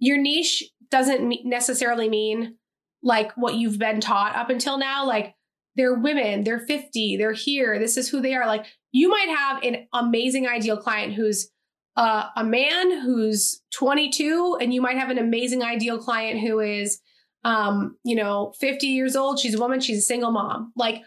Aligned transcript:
your 0.00 0.18
niche 0.18 0.64
doesn't 0.90 1.44
necessarily 1.44 2.08
mean 2.08 2.56
like 3.02 3.32
what 3.36 3.54
you've 3.54 3.78
been 3.78 4.00
taught 4.00 4.34
up 4.34 4.50
until 4.50 4.76
now. 4.76 5.06
Like 5.06 5.34
they're 5.76 5.94
women, 5.94 6.42
they're 6.42 6.66
50, 6.66 7.16
they're 7.16 7.32
here, 7.32 7.78
this 7.78 7.96
is 7.96 8.08
who 8.08 8.20
they 8.20 8.34
are. 8.34 8.46
Like 8.46 8.66
you 8.90 9.08
might 9.08 9.28
have 9.28 9.62
an 9.62 9.86
amazing 9.92 10.48
ideal 10.48 10.76
client 10.76 11.14
who's 11.14 11.50
uh, 11.96 12.28
a 12.36 12.44
man 12.44 13.02
who's 13.02 13.60
22, 13.74 14.58
and 14.60 14.72
you 14.72 14.80
might 14.80 14.96
have 14.96 15.10
an 15.10 15.18
amazing 15.18 15.62
ideal 15.62 15.98
client 15.98 16.40
who 16.40 16.60
is, 16.60 17.00
um, 17.44 17.96
you 18.04 18.14
know, 18.14 18.54
50 18.58 18.86
years 18.86 19.16
old. 19.16 19.38
She's 19.38 19.54
a 19.54 19.58
woman, 19.58 19.80
she's 19.80 19.98
a 19.98 20.02
single 20.02 20.30
mom. 20.30 20.72
Like 20.76 21.02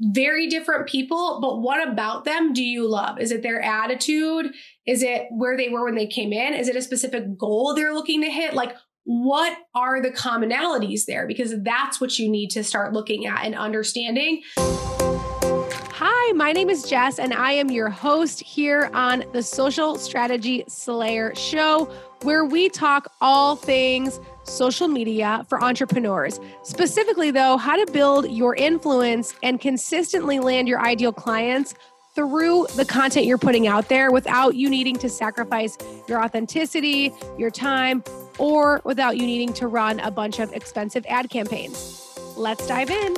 very 0.00 0.48
different 0.48 0.88
people, 0.88 1.38
but 1.40 1.60
what 1.60 1.86
about 1.86 2.24
them 2.24 2.52
do 2.52 2.62
you 2.62 2.88
love? 2.88 3.20
Is 3.20 3.30
it 3.30 3.42
their 3.42 3.60
attitude? 3.60 4.52
Is 4.86 5.02
it 5.02 5.26
where 5.30 5.56
they 5.56 5.68
were 5.68 5.84
when 5.84 5.94
they 5.94 6.06
came 6.06 6.32
in? 6.32 6.54
Is 6.54 6.68
it 6.68 6.76
a 6.76 6.82
specific 6.82 7.38
goal 7.38 7.74
they're 7.74 7.94
looking 7.94 8.22
to 8.22 8.30
hit? 8.30 8.54
Like, 8.54 8.74
what 9.04 9.56
are 9.74 10.02
the 10.02 10.10
commonalities 10.10 11.04
there? 11.06 11.26
Because 11.26 11.54
that's 11.62 12.00
what 12.00 12.18
you 12.18 12.28
need 12.28 12.50
to 12.50 12.64
start 12.64 12.92
looking 12.92 13.26
at 13.26 13.44
and 13.44 13.54
understanding. 13.54 14.42
Hi, 14.56 16.32
my 16.32 16.52
name 16.52 16.70
is 16.70 16.82
Jess, 16.88 17.18
and 17.18 17.32
I 17.32 17.52
am 17.52 17.70
your 17.70 17.90
host 17.90 18.40
here 18.40 18.90
on 18.94 19.24
the 19.32 19.42
Social 19.42 19.96
Strategy 19.96 20.64
Slayer 20.66 21.34
Show, 21.34 21.92
where 22.24 22.44
we 22.44 22.68
talk 22.68 23.12
all 23.20 23.54
things 23.54 24.18
social 24.44 24.88
media 24.88 25.44
for 25.48 25.62
entrepreneurs. 25.62 26.40
Specifically, 26.62 27.30
though, 27.30 27.56
how 27.56 27.82
to 27.82 27.90
build 27.92 28.30
your 28.30 28.54
influence 28.56 29.34
and 29.42 29.60
consistently 29.60 30.38
land 30.38 30.68
your 30.68 30.80
ideal 30.80 31.12
clients 31.12 31.74
through 32.14 32.66
the 32.76 32.84
content 32.84 33.26
you're 33.26 33.38
putting 33.38 33.66
out 33.66 33.88
there 33.88 34.12
without 34.12 34.54
you 34.54 34.70
needing 34.70 34.96
to 34.96 35.08
sacrifice 35.08 35.76
your 36.08 36.22
authenticity, 36.22 37.12
your 37.36 37.50
time, 37.50 38.04
or 38.38 38.80
without 38.84 39.16
you 39.16 39.26
needing 39.26 39.52
to 39.52 39.66
run 39.66 39.98
a 40.00 40.10
bunch 40.10 40.38
of 40.38 40.52
expensive 40.52 41.04
ad 41.08 41.28
campaigns. 41.28 42.16
Let's 42.36 42.66
dive 42.66 42.90
in. 42.90 43.14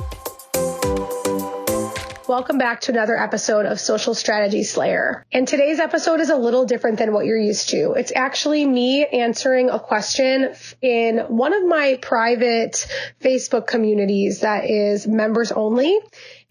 Welcome 2.29 2.59
back 2.59 2.81
to 2.83 2.93
another 2.93 3.17
episode 3.17 3.67
of 3.67 3.79
Social 3.79 4.13
Strategy 4.13 4.65
Slayer. 4.65 5.25
And 5.31 5.47
today's 5.47 5.79
episode 5.79 6.19
is 6.19 6.29
a 6.29 6.37
little 6.37 6.65
different 6.65 6.99
than 6.99 7.13
what 7.13 7.25
you're 7.25 7.39
used 7.39 7.69
to. 7.69 7.93
It's 7.93 8.11
actually 8.17 8.67
me 8.67 9.07
answering 9.07 9.71
a 9.71 9.79
question 9.79 10.53
in 10.83 11.19
one 11.29 11.55
of 11.55 11.65
my 11.65 12.01
private 12.03 12.85
Facebook 13.21 13.69
communities 13.69 14.41
that 14.41 14.69
is 14.69 15.07
members 15.07 15.53
only. 15.53 16.01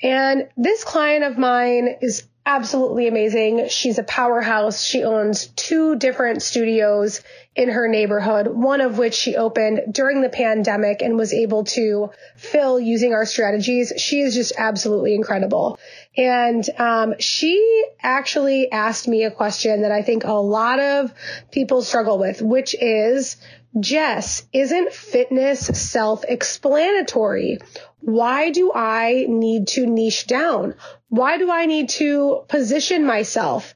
And 0.02 0.48
this 0.56 0.86
client 0.86 1.26
of 1.26 1.38
mine 1.38 1.98
is 2.02 2.24
absolutely 2.46 3.08
amazing. 3.08 3.70
She's 3.70 3.98
a 3.98 4.04
powerhouse. 4.04 4.84
She 4.84 5.04
owns 5.04 5.48
two 5.48 5.96
different 5.96 6.44
studios 6.44 7.22
in 7.56 7.70
her 7.70 7.88
neighborhood, 7.88 8.48
one 8.48 8.82
of 8.82 8.98
which 8.98 9.14
she 9.16 9.36
opened 9.36 9.94
during 9.94 10.22
the 10.22 10.30
pandemic 10.30 11.02
and 11.02 11.18
was 11.18 11.34
able 11.34 11.64
to 11.64 12.12
fill 12.36 12.80
using 12.80 13.14
our 13.14 13.26
strategies. 13.26 13.94
She 13.98 14.20
is 14.20 14.36
just 14.36 14.54
absolutely 14.58 15.16
incredible. 15.16 15.80
And 16.18 16.64
um, 16.78 17.16
she 17.20 17.86
actually 18.02 18.72
asked 18.72 19.08
me 19.08 19.24
a 19.24 19.32
question 19.32 19.82
that 19.82 19.92
I 19.92 20.02
think 20.02 20.24
a 20.24 20.34
lot 20.34 20.80
of 20.80 21.14
people 21.52 21.82
struggle 21.82 22.20
with, 22.20 22.42
which 22.42 22.76
is, 22.80 23.38
Jess, 23.80 24.44
isn't 24.54 24.94
fitness 24.94 25.60
self-explanatory? 25.60 27.60
Why 28.00 28.52
do 28.52 28.72
I 28.74 29.26
need 29.28 29.68
to 29.70 29.86
niche 29.86 30.28
down? 30.28 30.76
Why 31.10 31.38
do 31.38 31.52
I 31.52 31.66
need 31.66 31.90
to 31.90 32.44
position 32.48 33.06
myself? 33.06 33.76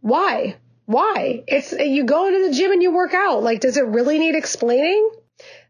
Why? 0.00 0.56
Why? 0.86 1.44
It's 1.46 1.72
you 1.72 2.04
go 2.04 2.26
into 2.26 2.48
the 2.48 2.54
gym 2.54 2.72
and 2.72 2.82
you 2.82 2.92
work 2.92 3.14
out. 3.14 3.42
Like, 3.42 3.60
does 3.60 3.76
it 3.76 3.86
really 3.86 4.18
need 4.18 4.34
explaining? 4.34 5.10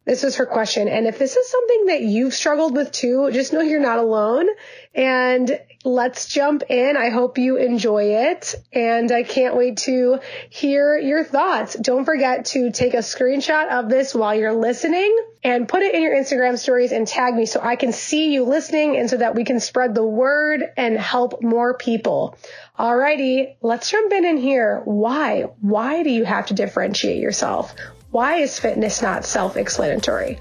This 0.04 0.24
is 0.24 0.36
her 0.36 0.46
question. 0.46 0.88
And 0.88 1.06
if 1.06 1.18
this 1.18 1.36
is 1.36 1.50
something 1.50 1.86
that 1.86 2.02
you've 2.02 2.32
struggled 2.32 2.74
with 2.74 2.92
too, 2.92 3.30
just 3.32 3.52
know 3.52 3.60
you're 3.60 3.80
not 3.80 3.98
alone. 3.98 4.46
And 4.94 5.60
let's 5.84 6.26
jump 6.26 6.64
in. 6.68 6.96
I 6.96 7.10
hope 7.10 7.38
you 7.38 7.56
enjoy 7.56 8.14
it. 8.14 8.54
And 8.72 9.10
I 9.12 9.22
can't 9.22 9.56
wait 9.56 9.78
to 9.78 10.20
hear 10.50 10.98
your 10.98 11.24
thoughts. 11.24 11.74
Don't 11.74 12.04
forget 12.04 12.46
to 12.46 12.70
take 12.70 12.94
a 12.94 12.98
screenshot 12.98 13.70
of 13.70 13.88
this 13.88 14.14
while 14.14 14.34
you're 14.34 14.52
listening 14.52 15.16
and 15.44 15.68
put 15.68 15.82
it 15.82 15.94
in 15.94 16.02
your 16.02 16.14
Instagram 16.14 16.58
stories 16.58 16.90
and 16.90 17.06
tag 17.06 17.34
me 17.34 17.46
so 17.46 17.60
I 17.62 17.76
can 17.76 17.92
see 17.92 18.34
you 18.34 18.44
listening 18.44 18.96
and 18.96 19.08
so 19.08 19.18
that 19.18 19.34
we 19.34 19.44
can 19.44 19.60
spread 19.60 19.94
the 19.94 20.04
word 20.04 20.62
and 20.76 20.98
help 20.98 21.42
more 21.42 21.74
people. 21.74 22.36
Alrighty, 22.78 23.56
let's 23.62 23.90
jump 23.90 24.12
in 24.12 24.24
in 24.24 24.36
here. 24.36 24.82
Why? 24.84 25.42
Why 25.60 26.02
do 26.02 26.10
you 26.10 26.24
have 26.24 26.46
to 26.46 26.54
differentiate 26.54 27.20
yourself? 27.20 27.74
Why 28.10 28.36
is 28.36 28.58
fitness 28.58 29.02
not 29.02 29.24
self-explanatory? 29.24 30.38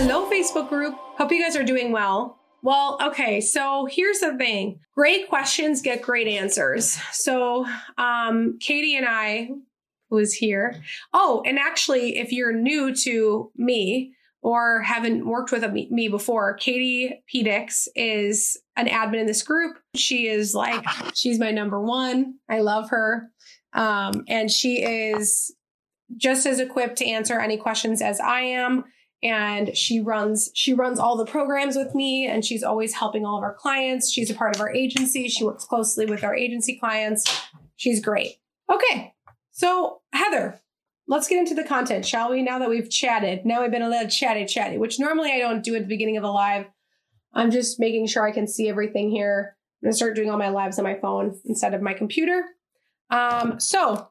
Hello, 0.00 0.30
Facebook 0.30 0.68
group. 0.68 0.94
Hope 1.18 1.32
you 1.32 1.42
guys 1.42 1.56
are 1.56 1.64
doing 1.64 1.90
well. 1.90 2.38
Well, 2.62 2.98
okay, 3.02 3.40
so 3.40 3.88
here's 3.90 4.20
the 4.20 4.36
thing. 4.38 4.78
Great 4.94 5.28
questions 5.28 5.82
get 5.82 6.02
great 6.02 6.28
answers. 6.28 7.00
So, 7.10 7.66
um, 7.98 8.58
Katie 8.60 8.96
and 8.96 9.04
I, 9.08 9.50
who 10.08 10.18
is 10.18 10.32
here. 10.34 10.80
Oh, 11.12 11.42
and 11.44 11.58
actually, 11.58 12.16
if 12.16 12.30
you're 12.30 12.52
new 12.52 12.94
to 12.94 13.50
me, 13.56 14.14
or 14.40 14.82
haven't 14.82 15.26
worked 15.26 15.50
with 15.50 15.68
me 15.72 16.06
before, 16.06 16.54
Katie 16.54 17.20
Pedix 17.34 17.88
is 17.96 18.56
an 18.76 18.86
admin 18.86 19.22
in 19.22 19.26
this 19.26 19.42
group. 19.42 19.78
She 19.96 20.28
is 20.28 20.54
like, 20.54 20.84
she's 21.12 21.40
my 21.40 21.50
number 21.50 21.80
one. 21.80 22.36
I 22.48 22.60
love 22.60 22.90
her. 22.90 23.32
Um, 23.72 24.22
and 24.28 24.48
she 24.48 24.80
is 24.80 25.52
just 26.16 26.46
as 26.46 26.60
equipped 26.60 26.98
to 26.98 27.06
answer 27.06 27.40
any 27.40 27.56
questions 27.56 28.00
as 28.00 28.20
I 28.20 28.42
am. 28.42 28.84
And 29.22 29.76
she 29.76 30.00
runs, 30.00 30.50
she 30.54 30.74
runs 30.74 31.00
all 31.00 31.16
the 31.16 31.26
programs 31.26 31.76
with 31.76 31.94
me 31.94 32.26
and 32.26 32.44
she's 32.44 32.62
always 32.62 32.94
helping 32.94 33.26
all 33.26 33.36
of 33.36 33.42
our 33.42 33.54
clients. 33.54 34.10
She's 34.12 34.30
a 34.30 34.34
part 34.34 34.54
of 34.54 34.60
our 34.60 34.72
agency. 34.72 35.28
She 35.28 35.44
works 35.44 35.64
closely 35.64 36.06
with 36.06 36.22
our 36.22 36.36
agency 36.36 36.78
clients. 36.78 37.42
She's 37.76 38.00
great. 38.00 38.36
Okay. 38.72 39.14
So 39.50 40.02
Heather, 40.12 40.60
let's 41.08 41.26
get 41.26 41.38
into 41.38 41.54
the 41.54 41.64
content, 41.64 42.06
shall 42.06 42.30
we? 42.30 42.42
Now 42.42 42.60
that 42.60 42.68
we've 42.68 42.88
chatted, 42.88 43.44
now 43.44 43.62
we've 43.62 43.70
been 43.70 43.82
a 43.82 43.88
little 43.88 44.08
chatty 44.08 44.44
chatty, 44.44 44.78
which 44.78 45.00
normally 45.00 45.32
I 45.32 45.38
don't 45.38 45.64
do 45.64 45.74
at 45.74 45.82
the 45.82 45.88
beginning 45.88 46.16
of 46.16 46.24
a 46.24 46.30
live. 46.30 46.66
I'm 47.32 47.50
just 47.50 47.80
making 47.80 48.06
sure 48.06 48.26
I 48.26 48.32
can 48.32 48.46
see 48.46 48.68
everything 48.68 49.10
here. 49.10 49.56
I'm 49.82 49.86
gonna 49.86 49.96
start 49.96 50.14
doing 50.14 50.30
all 50.30 50.38
my 50.38 50.50
lives 50.50 50.78
on 50.78 50.84
my 50.84 50.94
phone 50.94 51.38
instead 51.44 51.74
of 51.74 51.82
my 51.82 51.94
computer. 51.94 52.44
Um, 53.10 53.58
so 53.58 54.08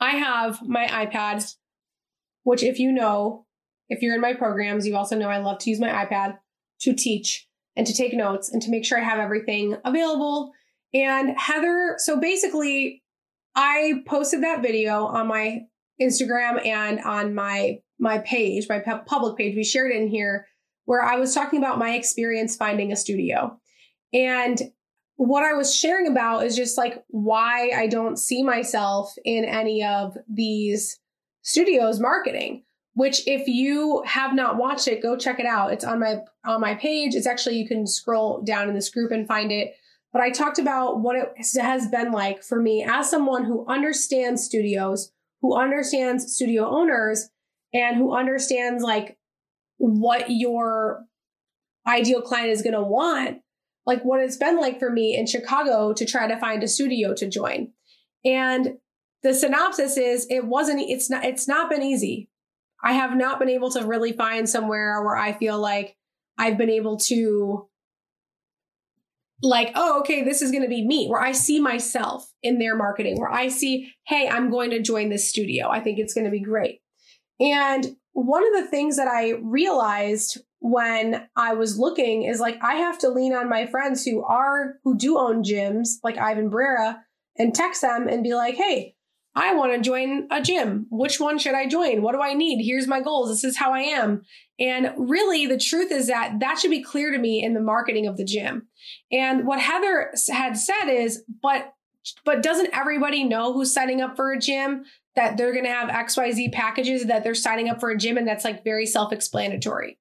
I 0.00 0.10
have 0.12 0.66
my 0.66 0.86
iPad, 0.86 1.54
which 2.42 2.62
if 2.62 2.78
you 2.78 2.92
know, 2.92 3.46
if 3.88 4.02
you're 4.02 4.14
in 4.14 4.20
my 4.20 4.34
programs, 4.34 4.86
you 4.86 4.96
also 4.96 5.16
know 5.16 5.28
I 5.28 5.38
love 5.38 5.58
to 5.60 5.70
use 5.70 5.80
my 5.80 5.88
iPad 5.88 6.38
to 6.80 6.94
teach 6.94 7.46
and 7.76 7.86
to 7.86 7.94
take 7.94 8.14
notes 8.14 8.50
and 8.50 8.62
to 8.62 8.70
make 8.70 8.84
sure 8.84 8.98
I 8.98 9.04
have 9.04 9.18
everything 9.18 9.76
available. 9.84 10.52
And 10.92 11.36
Heather, 11.38 11.96
so 11.98 12.20
basically, 12.20 13.02
I 13.54 14.02
posted 14.06 14.42
that 14.42 14.62
video 14.62 15.06
on 15.06 15.26
my 15.26 15.62
Instagram 16.00 16.64
and 16.64 17.00
on 17.00 17.34
my 17.34 17.78
my 17.98 18.18
page, 18.18 18.66
my 18.68 18.80
public 18.80 19.36
page. 19.36 19.54
We 19.54 19.64
shared 19.64 19.92
it 19.92 20.00
in 20.00 20.08
here 20.08 20.46
where 20.84 21.02
I 21.02 21.16
was 21.16 21.34
talking 21.34 21.58
about 21.58 21.78
my 21.78 21.94
experience 21.94 22.56
finding 22.56 22.92
a 22.92 22.96
studio. 22.96 23.58
And 24.12 24.60
what 25.16 25.44
I 25.44 25.54
was 25.54 25.74
sharing 25.74 26.08
about 26.08 26.44
is 26.44 26.56
just 26.56 26.76
like 26.76 27.04
why 27.08 27.70
I 27.70 27.86
don't 27.86 28.18
see 28.18 28.42
myself 28.42 29.14
in 29.24 29.44
any 29.44 29.84
of 29.84 30.16
these 30.28 30.98
studios 31.42 32.00
marketing 32.00 32.64
which 32.94 33.26
if 33.26 33.46
you 33.46 34.02
have 34.06 34.34
not 34.34 34.56
watched 34.56 34.88
it 34.88 35.02
go 35.02 35.16
check 35.16 35.38
it 35.38 35.46
out. 35.46 35.72
It's 35.72 35.84
on 35.84 36.00
my 36.00 36.18
on 36.44 36.60
my 36.60 36.74
page. 36.74 37.14
It's 37.14 37.26
actually 37.26 37.58
you 37.58 37.68
can 37.68 37.86
scroll 37.86 38.42
down 38.42 38.68
in 38.68 38.74
this 38.74 38.90
group 38.90 39.10
and 39.10 39.26
find 39.26 39.52
it. 39.52 39.74
But 40.12 40.22
i 40.22 40.30
talked 40.30 40.60
about 40.60 41.00
what 41.00 41.16
it 41.16 41.32
has 41.60 41.88
been 41.88 42.12
like 42.12 42.44
for 42.44 42.60
me 42.60 42.84
as 42.88 43.10
someone 43.10 43.44
who 43.44 43.66
understands 43.68 44.44
studios 44.44 45.10
who 45.42 45.54
understands 45.54 46.34
studio 46.34 46.66
owners 46.66 47.28
and 47.74 47.96
who 47.96 48.16
understands 48.16 48.82
like 48.82 49.18
what 49.76 50.30
your 50.30 51.04
ideal 51.86 52.22
client 52.22 52.48
is 52.48 52.62
going 52.62 52.74
to 52.74 52.82
want 52.82 53.42
like 53.86 54.02
what 54.04 54.20
it's 54.20 54.38
been 54.38 54.58
like 54.58 54.78
for 54.78 54.88
me 54.88 55.16
in 55.16 55.26
chicago 55.26 55.92
to 55.92 56.06
try 56.06 56.26
to 56.26 56.38
find 56.38 56.62
a 56.62 56.68
studio 56.68 57.12
to 57.12 57.28
join. 57.28 57.72
And 58.24 58.78
the 59.22 59.34
synopsis 59.34 59.96
is 59.96 60.26
it 60.30 60.46
wasn't 60.46 60.80
it's 60.80 61.10
not 61.10 61.24
it's 61.24 61.48
not 61.48 61.68
been 61.68 61.82
easy 61.82 62.28
i 62.84 62.92
have 62.92 63.16
not 63.16 63.38
been 63.38 63.48
able 63.48 63.70
to 63.70 63.84
really 63.86 64.12
find 64.12 64.48
somewhere 64.48 65.02
where 65.02 65.16
i 65.16 65.32
feel 65.32 65.58
like 65.58 65.96
i've 66.38 66.58
been 66.58 66.70
able 66.70 66.96
to 66.96 67.68
like, 69.44 69.72
oh, 69.74 70.00
okay, 70.00 70.24
this 70.24 70.42
is 70.42 70.50
going 70.50 70.62
to 70.62 70.68
be 70.68 70.86
me, 70.86 71.06
where 71.08 71.20
I 71.20 71.32
see 71.32 71.60
myself 71.60 72.32
in 72.42 72.58
their 72.58 72.76
marketing, 72.76 73.20
where 73.20 73.30
I 73.30 73.48
see, 73.48 73.92
hey, 74.06 74.28
I'm 74.28 74.50
going 74.50 74.70
to 74.70 74.80
join 74.80 75.10
this 75.10 75.28
studio. 75.28 75.68
I 75.68 75.80
think 75.80 75.98
it's 75.98 76.14
going 76.14 76.24
to 76.24 76.30
be 76.30 76.40
great. 76.40 76.80
And 77.38 77.96
one 78.12 78.44
of 78.46 78.62
the 78.62 78.70
things 78.70 78.96
that 78.96 79.08
I 79.08 79.32
realized 79.42 80.38
when 80.60 81.26
I 81.36 81.54
was 81.54 81.78
looking 81.78 82.22
is 82.22 82.40
like, 82.40 82.56
I 82.62 82.76
have 82.76 82.98
to 83.00 83.10
lean 83.10 83.34
on 83.34 83.48
my 83.48 83.66
friends 83.66 84.04
who 84.04 84.24
are, 84.24 84.76
who 84.84 84.96
do 84.96 85.18
own 85.18 85.42
gyms, 85.42 85.88
like 86.02 86.16
Ivan 86.16 86.48
Brera, 86.48 87.02
and 87.36 87.54
text 87.54 87.82
them 87.82 88.08
and 88.08 88.22
be 88.22 88.34
like, 88.34 88.54
hey, 88.54 88.94
I 89.36 89.54
want 89.54 89.72
to 89.72 89.80
join 89.80 90.28
a 90.30 90.40
gym. 90.40 90.86
Which 90.90 91.18
one 91.18 91.38
should 91.38 91.54
I 91.54 91.66
join? 91.66 92.02
What 92.02 92.12
do 92.12 92.20
I 92.20 92.34
need? 92.34 92.64
Here's 92.64 92.86
my 92.86 93.00
goals. 93.00 93.28
This 93.28 93.44
is 93.44 93.56
how 93.56 93.72
I 93.72 93.80
am. 93.80 94.22
And 94.60 94.92
really, 94.96 95.46
the 95.46 95.58
truth 95.58 95.90
is 95.90 96.06
that 96.06 96.38
that 96.40 96.58
should 96.58 96.70
be 96.70 96.82
clear 96.82 97.10
to 97.10 97.18
me 97.18 97.42
in 97.42 97.54
the 97.54 97.60
marketing 97.60 98.06
of 98.06 98.16
the 98.16 98.24
gym. 98.24 98.68
And 99.10 99.46
what 99.46 99.60
Heather 99.60 100.12
had 100.30 100.56
said 100.56 100.88
is, 100.88 101.24
but 101.42 101.72
but 102.24 102.42
doesn't 102.42 102.74
everybody 102.74 103.24
know 103.24 103.52
who's 103.52 103.72
signing 103.72 104.02
up 104.02 104.14
for 104.14 104.30
a 104.30 104.38
gym 104.38 104.84
that 105.16 105.36
they're 105.36 105.52
going 105.52 105.64
to 105.64 105.70
have 105.70 105.88
XYZ 105.88 106.52
packages 106.52 107.06
that 107.06 107.24
they're 107.24 107.34
signing 107.34 107.68
up 107.68 107.80
for 107.80 107.90
a 107.90 107.96
gym 107.96 108.18
and 108.18 108.28
that's 108.28 108.44
like 108.44 108.62
very 108.62 108.84
self-explanatory. 108.84 109.98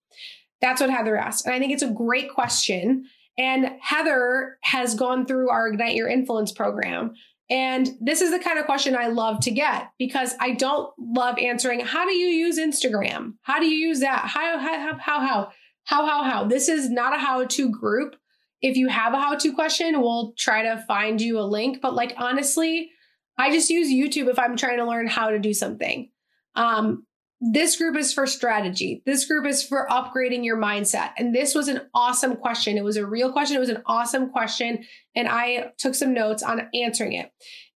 That's 0.61 0.81
what 0.81 0.89
Heather 0.89 1.17
asked. 1.17 1.45
And 1.45 1.53
I 1.53 1.59
think 1.59 1.71
it's 1.71 1.83
a 1.83 1.89
great 1.89 2.33
question. 2.33 3.05
And 3.37 3.71
Heather 3.81 4.57
has 4.63 4.95
gone 4.95 5.25
through 5.25 5.49
our 5.49 5.67
Ignite 5.67 5.95
Your 5.95 6.07
Influence 6.07 6.51
program. 6.51 7.13
And 7.49 7.89
this 7.99 8.21
is 8.21 8.31
the 8.31 8.39
kind 8.39 8.57
of 8.57 8.65
question 8.65 8.95
I 8.95 9.07
love 9.07 9.41
to 9.41 9.51
get 9.51 9.91
because 9.99 10.33
I 10.39 10.51
don't 10.51 10.91
love 10.97 11.37
answering, 11.37 11.81
how 11.81 12.05
do 12.05 12.13
you 12.13 12.27
use 12.27 12.57
Instagram? 12.57 13.33
How 13.41 13.59
do 13.59 13.65
you 13.65 13.87
use 13.87 13.99
that? 13.99 14.25
How, 14.25 14.57
how, 14.57 14.79
how, 14.79 14.97
how, 14.99 15.49
how, 15.83 16.05
how, 16.05 16.23
how? 16.23 16.43
This 16.45 16.69
is 16.69 16.89
not 16.89 17.15
a 17.15 17.19
how 17.19 17.45
to 17.45 17.69
group. 17.69 18.15
If 18.61 18.77
you 18.77 18.87
have 18.87 19.13
a 19.13 19.17
how 19.17 19.35
to 19.35 19.53
question, 19.53 19.99
we'll 19.99 20.33
try 20.37 20.63
to 20.63 20.83
find 20.87 21.19
you 21.19 21.37
a 21.37 21.41
link. 21.41 21.79
But 21.81 21.95
like, 21.95 22.13
honestly, 22.17 22.91
I 23.37 23.51
just 23.51 23.69
use 23.69 23.89
YouTube 23.89 24.29
if 24.29 24.39
I'm 24.39 24.55
trying 24.55 24.77
to 24.77 24.85
learn 24.85 25.07
how 25.07 25.29
to 25.29 25.39
do 25.39 25.53
something. 25.53 26.09
Um, 26.55 27.05
this 27.51 27.75
group 27.75 27.97
is 27.97 28.13
for 28.13 28.25
strategy. 28.25 29.03
This 29.05 29.25
group 29.25 29.45
is 29.45 29.63
for 29.63 29.85
upgrading 29.91 30.45
your 30.45 30.55
mindset. 30.55 31.11
And 31.17 31.35
this 31.35 31.53
was 31.53 31.67
an 31.67 31.81
awesome 31.93 32.37
question. 32.37 32.77
It 32.77 32.85
was 32.85 32.95
a 32.95 33.05
real 33.05 33.33
question. 33.33 33.57
It 33.57 33.59
was 33.59 33.69
an 33.69 33.83
awesome 33.85 34.29
question. 34.29 34.85
And 35.13 35.27
I 35.27 35.71
took 35.77 35.93
some 35.93 36.13
notes 36.13 36.41
on 36.41 36.69
answering 36.73 37.13
it. 37.13 37.31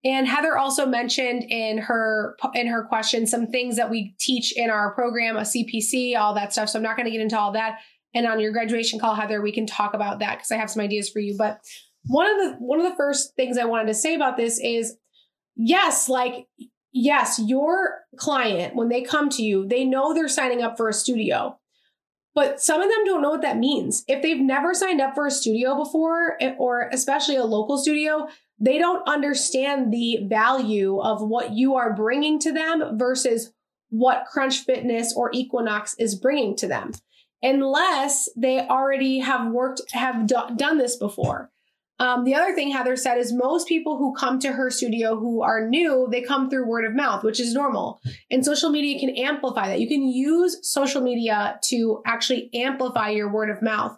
And 0.05 0.25
Heather 0.25 0.57
also 0.57 0.85
mentioned 0.85 1.43
in 1.49 1.79
her 1.79 2.37
in 2.53 2.67
her 2.67 2.85
question 2.85 3.27
some 3.27 3.47
things 3.47 3.75
that 3.75 3.89
we 3.89 4.15
teach 4.19 4.55
in 4.55 4.69
our 4.69 4.93
program, 4.93 5.35
a 5.35 5.41
CPC, 5.41 6.17
all 6.17 6.33
that 6.35 6.53
stuff. 6.53 6.69
So 6.69 6.79
I'm 6.79 6.83
not 6.83 6.95
going 6.95 7.05
to 7.05 7.11
get 7.11 7.19
into 7.19 7.37
all 7.37 7.51
that. 7.51 7.79
And 8.13 8.25
on 8.25 8.39
your 8.39 8.53
graduation 8.53 8.99
call, 8.99 9.15
Heather, 9.15 9.41
we 9.41 9.51
can 9.51 9.67
talk 9.67 9.93
about 9.93 10.19
that 10.19 10.37
because 10.37 10.51
I 10.51 10.55
have 10.55 10.69
some 10.69 10.81
ideas 10.81 11.09
for 11.09 11.19
you. 11.19 11.35
But 11.37 11.59
one 12.05 12.29
of 12.29 12.37
the 12.37 12.57
one 12.59 12.79
of 12.79 12.89
the 12.89 12.95
first 12.95 13.35
things 13.35 13.57
I 13.57 13.65
wanted 13.65 13.87
to 13.87 13.93
say 13.93 14.15
about 14.15 14.37
this 14.37 14.61
is 14.63 14.95
yes, 15.57 16.07
like 16.07 16.47
yes, 16.91 17.39
your 17.43 18.01
client, 18.17 18.75
when 18.75 18.89
they 18.89 19.01
come 19.01 19.29
to 19.29 19.43
you, 19.43 19.67
they 19.67 19.85
know 19.85 20.13
they're 20.13 20.27
signing 20.27 20.61
up 20.61 20.77
for 20.77 20.89
a 20.89 20.93
studio. 20.93 21.59
But 22.33 22.61
some 22.61 22.81
of 22.81 22.89
them 22.89 23.03
don't 23.05 23.21
know 23.23 23.31
what 23.31 23.41
that 23.41 23.57
means. 23.57 24.03
If 24.07 24.21
they've 24.21 24.39
never 24.39 24.75
signed 24.75 25.01
up 25.01 25.15
for 25.15 25.25
a 25.25 25.31
studio 25.31 25.75
before, 25.75 26.37
eh, 26.39 26.53
or 26.59 26.87
especially 26.93 27.35
a 27.35 27.43
local 27.43 27.79
studio, 27.79 28.27
they 28.59 28.77
don't 28.77 29.07
understand 29.07 29.91
the 29.91 30.19
value 30.23 30.99
of 30.99 31.21
what 31.21 31.53
you 31.53 31.75
are 31.75 31.95
bringing 31.95 32.39
to 32.39 32.51
them 32.51 32.97
versus 32.97 33.53
what 33.89 34.25
Crunch 34.31 34.59
Fitness 34.59 35.13
or 35.15 35.31
Equinox 35.33 35.95
is 35.97 36.15
bringing 36.15 36.55
to 36.57 36.67
them, 36.67 36.91
unless 37.41 38.29
they 38.35 38.59
already 38.59 39.19
have 39.19 39.51
worked, 39.51 39.81
have 39.93 40.27
do- 40.27 40.55
done 40.55 40.77
this 40.77 40.95
before. 40.95 41.49
Um, 41.99 42.25
the 42.25 42.35
other 42.35 42.53
thing 42.53 42.71
Heather 42.71 42.95
said 42.95 43.17
is 43.17 43.33
most 43.33 43.67
people 43.67 43.97
who 43.97 44.13
come 44.13 44.39
to 44.39 44.51
her 44.51 44.69
studio 44.69 45.17
who 45.17 45.41
are 45.41 45.67
new, 45.67 46.07
they 46.11 46.21
come 46.21 46.49
through 46.49 46.67
word 46.67 46.85
of 46.85 46.95
mouth, 46.95 47.23
which 47.23 47.39
is 47.39 47.53
normal. 47.53 47.99
And 48.29 48.45
social 48.45 48.69
media 48.69 48.99
can 48.99 49.17
amplify 49.17 49.67
that. 49.67 49.79
You 49.79 49.88
can 49.88 50.07
use 50.07 50.59
social 50.61 51.01
media 51.01 51.59
to 51.65 52.01
actually 52.05 52.51
amplify 52.53 53.09
your 53.09 53.31
word 53.31 53.49
of 53.49 53.63
mouth. 53.63 53.97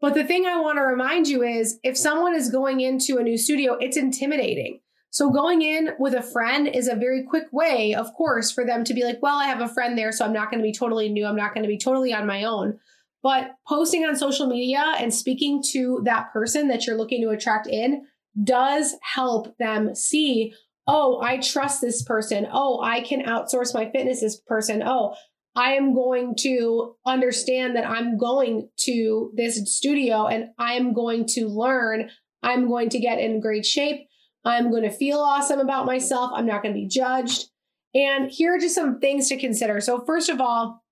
But 0.00 0.14
the 0.14 0.24
thing 0.24 0.46
I 0.46 0.60
want 0.60 0.76
to 0.76 0.82
remind 0.82 1.28
you 1.28 1.42
is 1.42 1.80
if 1.82 1.96
someone 1.96 2.34
is 2.34 2.50
going 2.50 2.80
into 2.80 3.16
a 3.18 3.22
new 3.22 3.38
studio, 3.38 3.74
it's 3.80 3.96
intimidating. 3.96 4.80
So 5.10 5.30
going 5.30 5.62
in 5.62 5.90
with 5.98 6.12
a 6.14 6.22
friend 6.22 6.68
is 6.68 6.88
a 6.88 6.96
very 6.96 7.22
quick 7.22 7.44
way, 7.52 7.94
of 7.94 8.12
course, 8.14 8.50
for 8.50 8.64
them 8.64 8.84
to 8.84 8.94
be 8.94 9.04
like, 9.04 9.22
well, 9.22 9.38
I 9.38 9.46
have 9.46 9.60
a 9.60 9.68
friend 9.68 9.96
there, 9.96 10.12
so 10.12 10.24
I'm 10.24 10.32
not 10.32 10.50
going 10.50 10.58
to 10.58 10.66
be 10.66 10.72
totally 10.74 11.08
new. 11.08 11.24
I'm 11.24 11.36
not 11.36 11.54
going 11.54 11.62
to 11.62 11.68
be 11.68 11.78
totally 11.78 12.12
on 12.12 12.26
my 12.26 12.44
own. 12.44 12.78
But 13.24 13.52
posting 13.66 14.04
on 14.04 14.16
social 14.16 14.46
media 14.46 14.84
and 14.98 15.12
speaking 15.12 15.62
to 15.70 16.02
that 16.04 16.30
person 16.30 16.68
that 16.68 16.86
you're 16.86 16.98
looking 16.98 17.22
to 17.22 17.30
attract 17.30 17.66
in 17.66 18.06
does 18.44 18.96
help 19.00 19.56
them 19.56 19.94
see, 19.94 20.52
oh, 20.86 21.22
I 21.22 21.38
trust 21.38 21.80
this 21.80 22.02
person. 22.02 22.46
Oh, 22.52 22.82
I 22.82 23.00
can 23.00 23.22
outsource 23.24 23.72
my 23.72 23.90
fitness 23.90 24.20
this 24.20 24.38
person. 24.38 24.82
Oh, 24.84 25.14
I 25.56 25.72
am 25.72 25.94
going 25.94 26.34
to 26.40 26.96
understand 27.06 27.76
that 27.76 27.88
I'm 27.88 28.18
going 28.18 28.68
to 28.80 29.32
this 29.34 29.74
studio 29.74 30.26
and 30.26 30.50
I'm 30.58 30.92
going 30.92 31.24
to 31.28 31.48
learn. 31.48 32.10
I'm 32.42 32.68
going 32.68 32.90
to 32.90 32.98
get 32.98 33.20
in 33.20 33.40
great 33.40 33.64
shape. 33.64 34.06
I'm 34.44 34.70
going 34.70 34.82
to 34.82 34.90
feel 34.90 35.20
awesome 35.20 35.60
about 35.60 35.86
myself. 35.86 36.32
I'm 36.34 36.44
not 36.44 36.62
going 36.62 36.74
to 36.74 36.80
be 36.80 36.88
judged. 36.88 37.48
And 37.94 38.30
here 38.30 38.54
are 38.54 38.58
just 38.58 38.74
some 38.74 39.00
things 39.00 39.28
to 39.28 39.38
consider. 39.38 39.80
So, 39.80 40.04
first 40.04 40.28
of 40.28 40.42
all, 40.42 40.84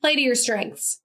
play 0.00 0.14
to 0.14 0.20
your 0.20 0.36
strengths. 0.36 1.00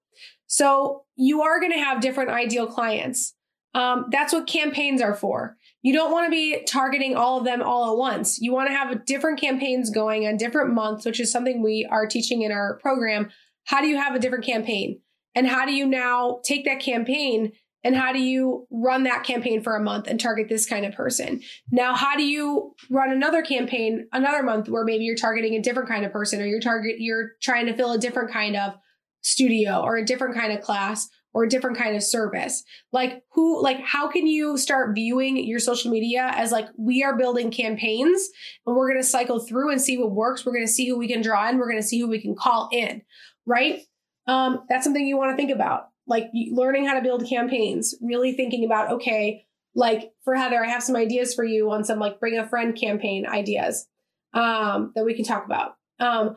So 0.52 1.04
you 1.16 1.40
are 1.40 1.60
going 1.60 1.72
to 1.72 1.78
have 1.78 2.02
different 2.02 2.28
ideal 2.28 2.66
clients. 2.66 3.34
Um, 3.74 4.08
that's 4.10 4.34
what 4.34 4.46
campaigns 4.46 5.00
are 5.00 5.14
for. 5.14 5.56
You 5.80 5.94
don't 5.94 6.12
want 6.12 6.26
to 6.26 6.30
be 6.30 6.62
targeting 6.68 7.16
all 7.16 7.38
of 7.38 7.46
them 7.46 7.62
all 7.62 7.90
at 7.90 7.96
once. 7.96 8.38
You 8.38 8.52
want 8.52 8.68
to 8.68 8.76
have 8.76 9.06
different 9.06 9.40
campaigns 9.40 9.88
going 9.88 10.26
on 10.26 10.36
different 10.36 10.74
months, 10.74 11.06
which 11.06 11.20
is 11.20 11.32
something 11.32 11.62
we 11.62 11.88
are 11.90 12.06
teaching 12.06 12.42
in 12.42 12.52
our 12.52 12.78
program. 12.82 13.30
How 13.64 13.80
do 13.80 13.86
you 13.86 13.96
have 13.96 14.14
a 14.14 14.18
different 14.18 14.44
campaign? 14.44 15.00
And 15.34 15.46
how 15.46 15.64
do 15.64 15.72
you 15.72 15.86
now 15.86 16.40
take 16.44 16.66
that 16.66 16.80
campaign 16.80 17.52
and 17.82 17.96
how 17.96 18.12
do 18.12 18.20
you 18.20 18.66
run 18.70 19.04
that 19.04 19.24
campaign 19.24 19.62
for 19.62 19.74
a 19.74 19.82
month 19.82 20.06
and 20.06 20.20
target 20.20 20.50
this 20.50 20.66
kind 20.66 20.84
of 20.84 20.92
person? 20.92 21.40
Now, 21.70 21.94
how 21.94 22.14
do 22.14 22.24
you 22.24 22.74
run 22.90 23.10
another 23.10 23.40
campaign 23.40 24.06
another 24.12 24.42
month 24.42 24.68
where 24.68 24.84
maybe 24.84 25.04
you're 25.04 25.16
targeting 25.16 25.54
a 25.54 25.62
different 25.62 25.88
kind 25.88 26.04
of 26.04 26.12
person 26.12 26.42
or 26.42 26.44
you're 26.44 26.60
target 26.60 26.96
you're 26.98 27.30
trying 27.40 27.64
to 27.66 27.74
fill 27.74 27.92
a 27.92 27.98
different 27.98 28.30
kind 28.30 28.54
of 28.54 28.74
studio 29.22 29.80
or 29.80 29.96
a 29.96 30.04
different 30.04 30.36
kind 30.36 30.52
of 30.52 30.60
class 30.60 31.08
or 31.34 31.44
a 31.44 31.48
different 31.48 31.78
kind 31.78 31.96
of 31.96 32.02
service. 32.02 32.62
Like 32.92 33.22
who 33.32 33.62
like 33.62 33.80
how 33.80 34.08
can 34.08 34.26
you 34.26 34.58
start 34.58 34.94
viewing 34.94 35.36
your 35.36 35.58
social 35.58 35.90
media 35.90 36.30
as 36.34 36.52
like 36.52 36.66
we 36.76 37.02
are 37.02 37.16
building 37.16 37.50
campaigns 37.50 38.28
and 38.66 38.76
we're 38.76 38.88
going 38.88 39.00
to 39.00 39.08
cycle 39.08 39.40
through 39.40 39.70
and 39.70 39.80
see 39.80 39.96
what 39.98 40.12
works. 40.12 40.44
We're 40.44 40.52
going 40.52 40.66
to 40.66 40.72
see 40.72 40.88
who 40.88 40.98
we 40.98 41.08
can 41.08 41.22
draw 41.22 41.48
in, 41.48 41.58
we're 41.58 41.70
going 41.70 41.80
to 41.80 41.86
see 41.86 42.00
who 42.00 42.08
we 42.08 42.20
can 42.20 42.34
call 42.34 42.68
in, 42.72 43.02
right? 43.46 43.80
Um 44.26 44.64
that's 44.68 44.84
something 44.84 45.06
you 45.06 45.16
want 45.16 45.32
to 45.32 45.36
think 45.36 45.50
about. 45.50 45.88
Like 46.06 46.30
learning 46.50 46.86
how 46.86 46.94
to 46.94 47.02
build 47.02 47.26
campaigns, 47.28 47.94
really 48.02 48.32
thinking 48.34 48.64
about 48.64 48.90
okay, 48.92 49.46
like 49.74 50.12
for 50.24 50.34
Heather, 50.34 50.62
I 50.62 50.68
have 50.68 50.82
some 50.82 50.96
ideas 50.96 51.34
for 51.34 51.44
you 51.44 51.70
on 51.70 51.84
some 51.84 51.98
like 51.98 52.20
bring 52.20 52.38
a 52.38 52.48
friend 52.48 52.76
campaign 52.78 53.26
ideas 53.26 53.86
um 54.34 54.92
that 54.94 55.04
we 55.04 55.14
can 55.14 55.24
talk 55.24 55.46
about. 55.46 55.76
Um 55.98 56.36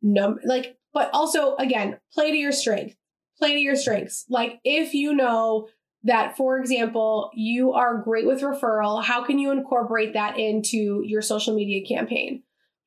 num 0.00 0.38
like 0.44 0.77
but 0.92 1.10
also, 1.12 1.56
again, 1.56 1.98
play 2.12 2.30
to 2.30 2.36
your 2.36 2.52
strength. 2.52 2.96
Play 3.38 3.52
to 3.52 3.60
your 3.60 3.76
strengths. 3.76 4.24
Like 4.28 4.60
if 4.64 4.94
you 4.94 5.14
know 5.14 5.68
that, 6.04 6.36
for 6.36 6.58
example, 6.58 7.30
you 7.34 7.72
are 7.72 8.02
great 8.02 8.26
with 8.26 8.40
referral, 8.40 9.02
how 9.02 9.24
can 9.24 9.38
you 9.38 9.50
incorporate 9.50 10.14
that 10.14 10.38
into 10.38 11.02
your 11.04 11.22
social 11.22 11.54
media 11.54 11.86
campaign? 11.86 12.42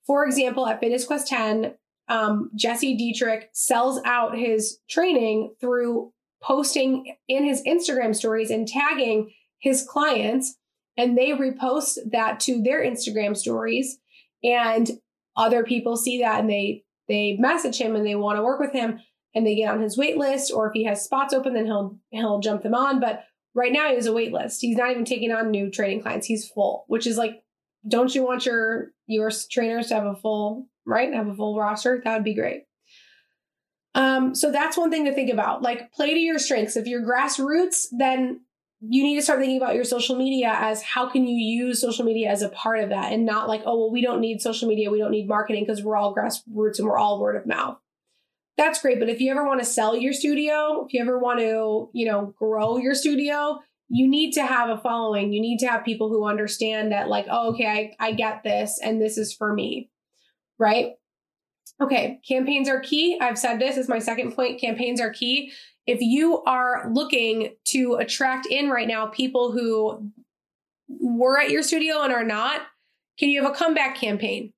For 0.05 0.25
example, 0.25 0.67
at 0.67 0.79
Fitness 0.79 1.05
Quest 1.05 1.27
10, 1.27 1.74
um, 2.08 2.51
Jesse 2.55 2.98
Dietrich 2.98 3.50
sells 3.53 4.01
out 4.03 4.38
his 4.38 4.79
training 4.89 5.55
through 5.62 6.12
posting 6.41 7.15
in 7.27 7.46
his 7.46 7.63
Instagram 7.63 8.15
stories 8.15 8.50
and 8.50 8.67
tagging 8.67 9.31
his 9.60 9.86
clients, 9.88 10.58
and 10.98 11.17
they 11.17 11.31
repost 11.31 11.98
that 12.12 12.39
to 12.41 12.62
their 12.62 12.84
Instagram 12.84 13.38
stories. 13.38 14.00
And 14.43 14.89
other 15.38 15.63
people 15.63 15.96
see 15.96 16.20
that 16.22 16.41
and 16.41 16.50
they 16.50 16.84
they 17.12 17.38
message 17.38 17.77
him 17.77 17.96
and 17.96 18.06
they 18.06 18.15
want 18.15 18.38
to 18.38 18.44
work 18.44 18.60
with 18.60 18.72
him 18.72 19.00
and 19.36 19.46
they 19.46 19.56
get 19.56 19.72
on 19.72 19.82
his 19.82 19.98
wait 19.98 20.18
list 20.18 20.51
or 20.53 20.68
if 20.68 20.74
he 20.74 20.86
has 20.86 21.03
spots 21.03 21.34
open 21.34 21.53
then 21.53 21.65
he'll 21.65 21.98
he'll 22.10 22.39
jump 22.39 22.63
them 22.63 22.74
on. 22.74 23.00
But 23.00 23.24
right 23.53 23.72
now 23.72 23.89
he 23.89 23.96
has 23.96 24.08
a 24.08 24.13
wait 24.13 24.32
list. 24.32 24.62
He's 24.62 24.77
not 24.77 24.91
even 24.91 25.06
taking 25.06 25.32
on 25.32 25.51
new 25.51 25.70
training 25.70 26.01
clients. 26.01 26.27
He's 26.27 26.48
full 26.48 26.86
which 26.88 27.06
is 27.06 27.18
like 27.18 27.44
don't 27.88 28.13
you 28.13 28.24
want 28.24 28.46
your 28.46 28.91
your 29.08 29.32
trainers 29.51 29.88
to 29.88 29.96
have 29.96 30.06
a 30.06 30.15
full 30.15 30.68
right? 30.86 31.13
Have 31.13 31.27
a 31.27 31.36
full 31.36 31.58
roster? 31.58 32.01
That 32.03 32.15
would 32.15 32.24
be 32.24 32.36
great. 32.36 32.63
Um 33.94 34.34
so 34.34 34.51
that's 34.51 34.77
one 34.77 34.89
thing 34.89 35.06
to 35.06 35.13
think 35.13 35.32
about. 35.32 35.62
Like 35.62 35.91
play 35.91 36.13
to 36.13 36.20
your 36.20 36.39
strengths. 36.39 36.77
If 36.77 36.88
you're 36.88 37.06
grassroots 37.06 37.88
then 37.91 38.41
you 38.82 39.04
need 39.04 39.16
to 39.16 39.22
start 39.22 39.40
thinking 39.40 39.58
about 39.58 39.76
your 39.76 39.84
social 39.84 40.16
media 40.16 40.56
as 40.58 40.82
how 40.82 41.08
can 41.08 41.28
you 41.28 41.36
use 41.36 41.80
social 41.80 42.04
media 42.04 42.30
as 42.30 42.42
a 42.42 42.50
part 42.50 42.80
of 42.80 42.90
that 42.90 43.14
and 43.14 43.26
not 43.26 43.48
like, 43.48 43.62
oh, 43.66 43.78
well, 43.78 43.92
we 43.92 44.02
don't 44.02 44.20
need 44.20 44.42
social 44.42 44.68
media. 44.68 44.90
We 44.90 44.98
don't 44.98 45.12
need 45.12 45.28
marketing 45.28 45.66
because 45.66 45.84
we're 45.84 45.96
all 45.96 46.16
grassroots 46.16 46.80
and 46.80 46.88
we're 46.88 46.98
all 46.98 47.20
word 47.20 47.36
of 47.36 47.46
mouth. 47.46 47.78
That's 48.58 48.82
great. 48.82 49.00
But 49.00 49.10
if 49.10 49.22
you 49.22 49.32
ever 49.32 49.46
want 49.46 49.60
to 49.60 49.66
sell 49.66 49.96
your 49.96 50.14
studio, 50.14 50.86
if 50.86 50.94
you 50.94 51.02
ever 51.02 51.20
want 51.20 51.40
to, 51.40 51.90
you 51.94 52.06
know, 52.08 52.34
grow 52.38 52.78
your 52.78 52.96
studio, 52.96 53.60
you 53.88 54.08
need 54.08 54.32
to 54.34 54.46
have 54.46 54.70
a 54.70 54.78
following. 54.78 55.32
You 55.32 55.42
need 55.42 55.60
to 55.60 55.68
have 55.68 55.86
people 55.86 56.10
who 56.10 56.26
understand 56.26 56.92
that, 56.92 57.08
like, 57.08 57.28
oh, 57.30 57.52
okay, 57.52 57.96
I, 58.00 58.08
I 58.08 58.12
get 58.14 58.42
this 58.44 58.80
and 58.82 59.00
this 59.00 59.18
is 59.18 59.34
for 59.34 59.54
me. 59.54 59.90
Right. 60.58 60.94
Okay. 61.80 62.20
Campaigns 62.28 62.68
are 62.68 62.80
key. 62.80 63.18
I've 63.20 63.38
said 63.38 63.60
this 63.60 63.78
is 63.78 63.88
my 63.90 64.00
second 64.00 64.34
point. 64.34 64.62
Campaigns 64.62 65.02
are 65.02 65.12
key 65.12 65.52
if 65.88 66.02
you 66.02 66.44
are 66.44 66.90
looking 66.92 67.56
to 67.66 67.96
attract 67.96 68.46
in 68.46 68.70
right 68.70 68.88
now 68.88 69.08
people 69.08 69.52
who 69.52 70.12
were 70.88 71.40
at 71.40 71.50
your 71.50 71.64
studio 71.64 72.02
and 72.02 72.14
are 72.14 72.24
not, 72.24 72.62
Can 73.18 73.30
you 73.30 73.42
have 73.42 73.52
a 73.52 73.56
comeback 73.56 73.96
campaign? 73.96 74.54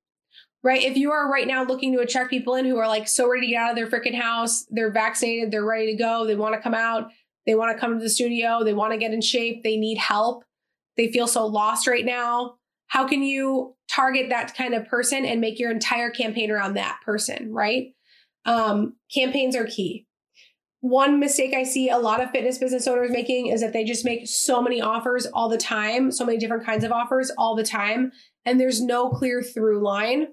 Right? 0.64 0.82
If 0.82 0.96
you 0.96 1.12
are 1.12 1.30
right 1.30 1.48
now 1.48 1.66
looking 1.66 1.92
to 1.94 2.00
attract 2.00 2.30
people 2.30 2.56
in 2.56 2.66
who 2.66 2.78
are 2.78 2.88
like 2.88 3.08
so 3.08 3.30
ready 3.30 3.48
to 3.48 3.52
get 3.52 3.62
out 3.62 3.72
of 3.72 3.76
their 3.76 3.88
freaking 3.88 4.20
house, 4.20 4.66
they're 4.70 4.92
vaccinated, 4.92 5.52
they're 5.52 5.66
ready 5.66 5.88
to 5.88 5.98
go, 5.98 6.26
they 6.26 6.36
want 6.36 6.56
to 6.56 6.62
come 6.62 6.74
out, 6.74 7.12
they 7.46 7.56
want 7.56 7.76
to 7.76 7.80
come 7.80 7.98
to 7.98 8.04
the 8.04 8.10
studio, 8.10 8.64
they 8.64 8.74
want 8.74 8.94
to 8.94 8.98
get 8.98 9.12
in 9.12 9.22
shape, 9.22 9.64
they 9.64 9.76
need 9.76 9.98
help, 9.98 10.46
they 10.96 11.12
feel 11.12 11.28
so 11.28 11.46
lost 11.46 11.86
right 11.88 12.06
now. 12.06 12.56
How 12.88 13.06
can 13.08 13.24
you 13.24 13.76
target 13.90 14.30
that 14.30 14.56
kind 14.56 14.74
of 14.74 14.88
person 14.88 15.26
and 15.26 15.42
make 15.42 15.60
your 15.60 15.72
entire 15.72 16.10
campaign 16.10 16.52
around 16.52 16.76
that 16.76 17.00
person, 17.04 17.52
right? 17.52 17.94
Um, 18.46 18.96
campaigns 19.14 19.56
are 19.56 19.66
key. 19.66 20.06
One 20.86 21.18
mistake 21.18 21.54
I 21.54 21.64
see 21.64 21.90
a 21.90 21.98
lot 21.98 22.22
of 22.22 22.32
fitness 22.32 22.58
business 22.58 22.90
owners 22.90 23.10
making 23.10 23.48
is 23.48 23.62
that 23.62 23.72
they 23.72 23.86
just 23.86 24.04
make 24.04 24.28
so 24.28 24.62
many 24.62 24.82
offers 24.82 25.26
all 25.28 25.48
the 25.48 25.58
time, 25.58 26.12
so 26.12 26.26
many 26.26 26.38
different 26.38 26.66
kinds 26.66 26.84
of 26.84 26.92
offers 26.92 27.32
all 27.38 27.56
the 27.56 27.64
time, 27.64 28.12
and 28.46 28.60
there's 28.60 28.82
no 28.82 29.10
clear 29.10 29.42
through 29.42 29.82
line, 29.82 30.28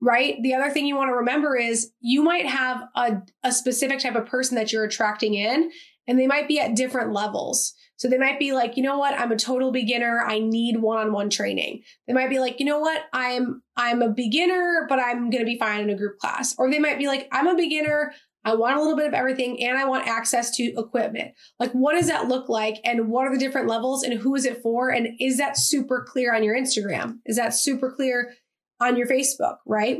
right? 0.00 0.36
The 0.42 0.54
other 0.54 0.70
thing 0.70 0.86
you 0.86 0.96
want 0.96 1.10
to 1.10 1.16
remember 1.16 1.58
is 1.58 1.92
you 2.00 2.22
might 2.22 2.46
have 2.46 2.84
a, 2.96 3.18
a 3.44 3.52
specific 3.52 3.98
type 3.98 4.14
of 4.14 4.24
person 4.24 4.56
that 4.56 4.72
you're 4.72 4.84
attracting 4.84 5.34
in, 5.34 5.70
and 6.08 6.18
they 6.18 6.26
might 6.26 6.48
be 6.48 6.58
at 6.58 6.74
different 6.74 7.12
levels. 7.12 7.74
So 7.96 8.08
they 8.08 8.16
might 8.16 8.38
be 8.38 8.52
like, 8.52 8.78
you 8.78 8.82
know 8.82 8.96
what, 8.96 9.12
I'm 9.20 9.30
a 9.30 9.36
total 9.36 9.72
beginner. 9.72 10.24
I 10.26 10.38
need 10.38 10.80
one-on-one 10.80 11.28
training. 11.28 11.82
They 12.06 12.14
might 12.14 12.30
be 12.30 12.38
like, 12.38 12.60
you 12.60 12.64
know 12.64 12.80
what, 12.80 13.02
I'm 13.12 13.62
I'm 13.76 14.00
a 14.00 14.08
beginner, 14.08 14.86
but 14.88 14.98
I'm 14.98 15.28
gonna 15.28 15.44
be 15.44 15.58
fine 15.58 15.82
in 15.82 15.90
a 15.90 15.98
group 15.98 16.18
class. 16.18 16.54
Or 16.56 16.70
they 16.70 16.78
might 16.78 16.98
be 16.98 17.08
like, 17.08 17.28
I'm 17.30 17.46
a 17.46 17.54
beginner. 17.54 18.14
I 18.44 18.54
want 18.54 18.76
a 18.76 18.80
little 18.80 18.96
bit 18.96 19.06
of 19.06 19.14
everything 19.14 19.62
and 19.64 19.78
I 19.78 19.84
want 19.84 20.08
access 20.08 20.54
to 20.56 20.64
equipment. 20.76 21.34
Like, 21.60 21.72
what 21.72 21.94
does 21.94 22.08
that 22.08 22.28
look 22.28 22.48
like? 22.48 22.80
And 22.84 23.08
what 23.08 23.26
are 23.26 23.32
the 23.32 23.38
different 23.38 23.68
levels 23.68 24.02
and 24.02 24.18
who 24.18 24.34
is 24.34 24.44
it 24.44 24.62
for? 24.62 24.90
And 24.90 25.08
is 25.20 25.38
that 25.38 25.56
super 25.56 26.04
clear 26.08 26.34
on 26.34 26.42
your 26.42 26.56
Instagram? 26.56 27.18
Is 27.24 27.36
that 27.36 27.54
super 27.54 27.92
clear 27.92 28.34
on 28.80 28.96
your 28.96 29.06
Facebook? 29.06 29.56
Right. 29.66 29.98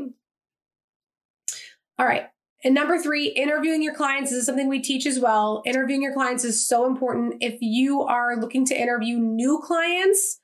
All 1.97 2.05
right. 2.05 2.27
And 2.65 2.73
number 2.73 2.97
three, 2.97 3.27
interviewing 3.27 3.83
your 3.83 3.93
clients 3.93 4.31
this 4.31 4.39
is 4.39 4.45
something 4.45 4.69
we 4.69 4.81
teach 4.81 5.05
as 5.05 5.19
well. 5.19 5.61
Interviewing 5.65 6.01
your 6.01 6.13
clients 6.13 6.45
is 6.45 6.65
so 6.65 6.85
important. 6.85 7.35
If 7.41 7.57
you 7.61 8.01
are 8.03 8.37
looking 8.37 8.65
to 8.67 8.81
interview 8.81 9.17
new 9.17 9.61
clients, 9.63 10.39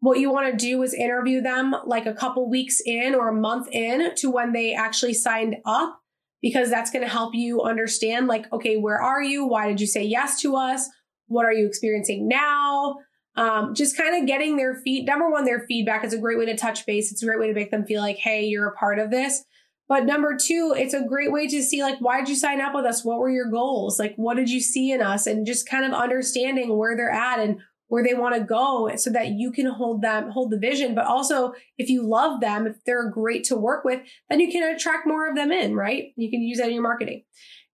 what 0.00 0.18
you 0.18 0.30
want 0.30 0.50
to 0.50 0.66
do 0.66 0.82
is 0.82 0.92
interview 0.92 1.40
them 1.40 1.74
like 1.86 2.06
a 2.06 2.12
couple 2.12 2.50
weeks 2.50 2.80
in 2.84 3.14
or 3.14 3.28
a 3.28 3.34
month 3.34 3.68
in 3.72 4.14
to 4.16 4.30
when 4.30 4.52
they 4.52 4.74
actually 4.74 5.14
signed 5.14 5.56
up, 5.64 6.01
because 6.42 6.68
that's 6.68 6.90
going 6.90 7.04
to 7.04 7.10
help 7.10 7.34
you 7.34 7.62
understand, 7.62 8.26
like, 8.26 8.52
okay, 8.52 8.76
where 8.76 9.00
are 9.00 9.22
you? 9.22 9.46
Why 9.46 9.68
did 9.68 9.80
you 9.80 9.86
say 9.86 10.02
yes 10.02 10.40
to 10.40 10.56
us? 10.56 10.88
What 11.28 11.46
are 11.46 11.52
you 11.52 11.66
experiencing 11.66 12.28
now? 12.28 12.96
Um, 13.36 13.74
just 13.74 13.96
kind 13.96 14.20
of 14.20 14.26
getting 14.26 14.56
their 14.56 14.74
feet. 14.74 15.06
Number 15.06 15.30
one, 15.30 15.44
their 15.44 15.64
feedback 15.66 16.04
is 16.04 16.12
a 16.12 16.18
great 16.18 16.38
way 16.38 16.46
to 16.46 16.56
touch 16.56 16.84
base. 16.84 17.10
It's 17.10 17.22
a 17.22 17.26
great 17.26 17.38
way 17.38 17.46
to 17.46 17.54
make 17.54 17.70
them 17.70 17.86
feel 17.86 18.02
like, 18.02 18.16
hey, 18.16 18.44
you're 18.44 18.68
a 18.68 18.76
part 18.76 18.98
of 18.98 19.10
this. 19.10 19.42
But 19.88 20.04
number 20.04 20.36
two, 20.36 20.74
it's 20.76 20.94
a 20.94 21.04
great 21.04 21.32
way 21.32 21.46
to 21.48 21.62
see 21.62 21.82
like, 21.82 21.98
why 22.00 22.20
did 22.20 22.28
you 22.28 22.36
sign 22.36 22.60
up 22.60 22.74
with 22.74 22.84
us? 22.84 23.04
What 23.04 23.18
were 23.18 23.30
your 23.30 23.50
goals? 23.50 23.98
Like, 23.98 24.14
what 24.16 24.36
did 24.36 24.50
you 24.50 24.60
see 24.60 24.90
in 24.90 25.02
us? 25.02 25.26
And 25.26 25.46
just 25.46 25.68
kind 25.68 25.84
of 25.84 25.92
understanding 25.92 26.76
where 26.76 26.96
they're 26.96 27.10
at 27.10 27.38
and 27.38 27.60
where 27.92 28.02
they 28.02 28.14
want 28.14 28.34
to 28.34 28.40
go 28.40 28.90
so 28.96 29.10
that 29.10 29.32
you 29.32 29.52
can 29.52 29.66
hold 29.66 30.00
them, 30.00 30.30
hold 30.30 30.50
the 30.50 30.58
vision. 30.58 30.94
But 30.94 31.04
also, 31.04 31.52
if 31.76 31.90
you 31.90 32.02
love 32.02 32.40
them, 32.40 32.66
if 32.66 32.82
they're 32.86 33.10
great 33.10 33.44
to 33.44 33.54
work 33.54 33.84
with, 33.84 34.00
then 34.30 34.40
you 34.40 34.50
can 34.50 34.74
attract 34.74 35.06
more 35.06 35.28
of 35.28 35.36
them 35.36 35.52
in, 35.52 35.76
right? 35.76 36.14
You 36.16 36.30
can 36.30 36.40
use 36.40 36.56
that 36.56 36.68
in 36.68 36.72
your 36.72 36.82
marketing. 36.82 37.24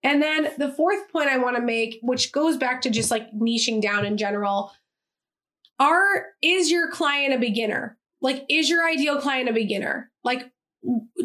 And 0.03 0.21
then 0.21 0.51
the 0.59 0.73
fourth 0.73 1.09
point 1.13 1.29
I 1.29 1.39
want 1.39 1.55
to 1.55 1.63
make, 1.63 2.01
which 2.03 2.33
goes 2.33 2.57
back 2.57 2.81
to 2.81 2.91
just 2.91 3.13
like 3.13 3.31
niching 3.33 3.81
down 3.81 4.05
in 4.05 4.17
general, 4.17 4.73
are 5.79 6.27
is 6.43 6.69
your 6.69 6.91
client 6.91 7.33
a 7.33 7.39
beginner? 7.39 7.97
Like, 8.21 8.45
is 8.51 8.69
your 8.69 8.85
ideal 8.85 9.21
client 9.21 9.49
a 9.49 9.53
beginner? 9.53 10.11
Like, 10.25 10.51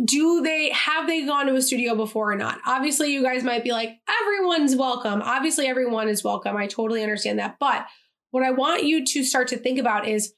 do 0.06 0.42
they 0.44 0.70
have 0.70 1.08
they 1.08 1.26
gone 1.26 1.48
to 1.48 1.56
a 1.56 1.64
studio 1.64 1.96
before 1.96 2.32
or 2.32 2.36
not? 2.36 2.60
Obviously, 2.64 3.12
you 3.12 3.24
guys 3.24 3.44
might 3.44 3.64
be 3.64 3.72
like, 3.72 3.98
everyone's 4.22 4.76
welcome. 4.76 5.24
Obviously, 5.24 5.66
everyone 5.66 6.10
is 6.10 6.24
welcome. 6.24 6.56
I 6.56 6.68
totally 6.68 7.02
understand 7.02 7.40
that. 7.40 7.58
But 7.60 7.88
what 8.34 8.44
I 8.44 8.50
want 8.50 8.84
you 8.84 9.06
to 9.06 9.24
start 9.24 9.48
to 9.50 9.58
think 9.58 9.78
about 9.78 10.08
is 10.08 10.34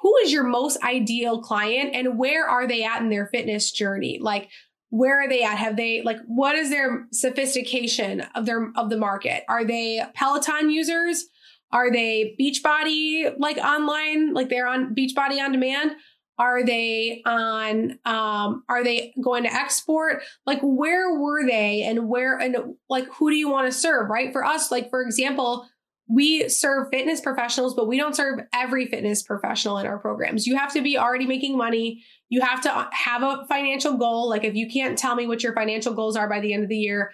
who 0.00 0.14
is 0.18 0.30
your 0.30 0.44
most 0.44 0.76
ideal 0.84 1.40
client 1.40 1.94
and 1.94 2.18
where 2.18 2.46
are 2.46 2.68
they 2.68 2.84
at 2.84 3.00
in 3.00 3.08
their 3.08 3.28
fitness 3.28 3.72
journey? 3.72 4.18
Like, 4.20 4.50
where 4.90 5.22
are 5.22 5.28
they 5.28 5.42
at? 5.42 5.56
Have 5.56 5.74
they 5.74 6.02
like 6.02 6.18
what 6.26 6.54
is 6.54 6.68
their 6.68 7.06
sophistication 7.12 8.20
of 8.34 8.44
their 8.44 8.70
of 8.76 8.90
the 8.90 8.98
market? 8.98 9.44
Are 9.48 9.64
they 9.64 10.04
Peloton 10.12 10.68
users? 10.68 11.24
Are 11.72 11.90
they 11.90 12.36
Beachbody 12.38 13.32
like 13.38 13.56
online? 13.56 14.34
Like 14.34 14.50
they're 14.50 14.68
on 14.68 14.94
Beachbody 14.94 15.42
on 15.42 15.52
demand? 15.52 15.92
Are 16.38 16.62
they 16.62 17.22
on, 17.24 17.98
um, 18.04 18.64
are 18.68 18.84
they 18.84 19.14
going 19.22 19.44
to 19.44 19.52
export? 19.52 20.22
Like, 20.46 20.60
where 20.62 21.18
were 21.18 21.46
they 21.46 21.82
and 21.82 22.08
where, 22.08 22.38
and 22.38 22.56
like, 22.88 23.06
who 23.12 23.28
do 23.28 23.36
you 23.36 23.50
want 23.50 23.70
to 23.70 23.78
serve, 23.78 24.08
right? 24.08 24.32
For 24.32 24.42
us, 24.42 24.70
like, 24.70 24.88
for 24.88 25.02
example, 25.02 25.68
we 26.12 26.48
serve 26.48 26.88
fitness 26.90 27.20
professionals, 27.20 27.74
but 27.74 27.86
we 27.86 27.96
don't 27.96 28.16
serve 28.16 28.40
every 28.52 28.86
fitness 28.86 29.22
professional 29.22 29.78
in 29.78 29.86
our 29.86 29.98
programs. 29.98 30.44
You 30.44 30.56
have 30.56 30.72
to 30.72 30.82
be 30.82 30.98
already 30.98 31.26
making 31.26 31.56
money. 31.56 32.02
You 32.28 32.40
have 32.40 32.60
to 32.62 32.88
have 32.90 33.22
a 33.22 33.46
financial 33.48 33.96
goal. 33.96 34.28
Like, 34.28 34.42
if 34.42 34.56
you 34.56 34.68
can't 34.68 34.98
tell 34.98 35.14
me 35.14 35.28
what 35.28 35.44
your 35.44 35.54
financial 35.54 35.94
goals 35.94 36.16
are 36.16 36.28
by 36.28 36.40
the 36.40 36.52
end 36.52 36.64
of 36.64 36.68
the 36.68 36.76
year, 36.76 37.12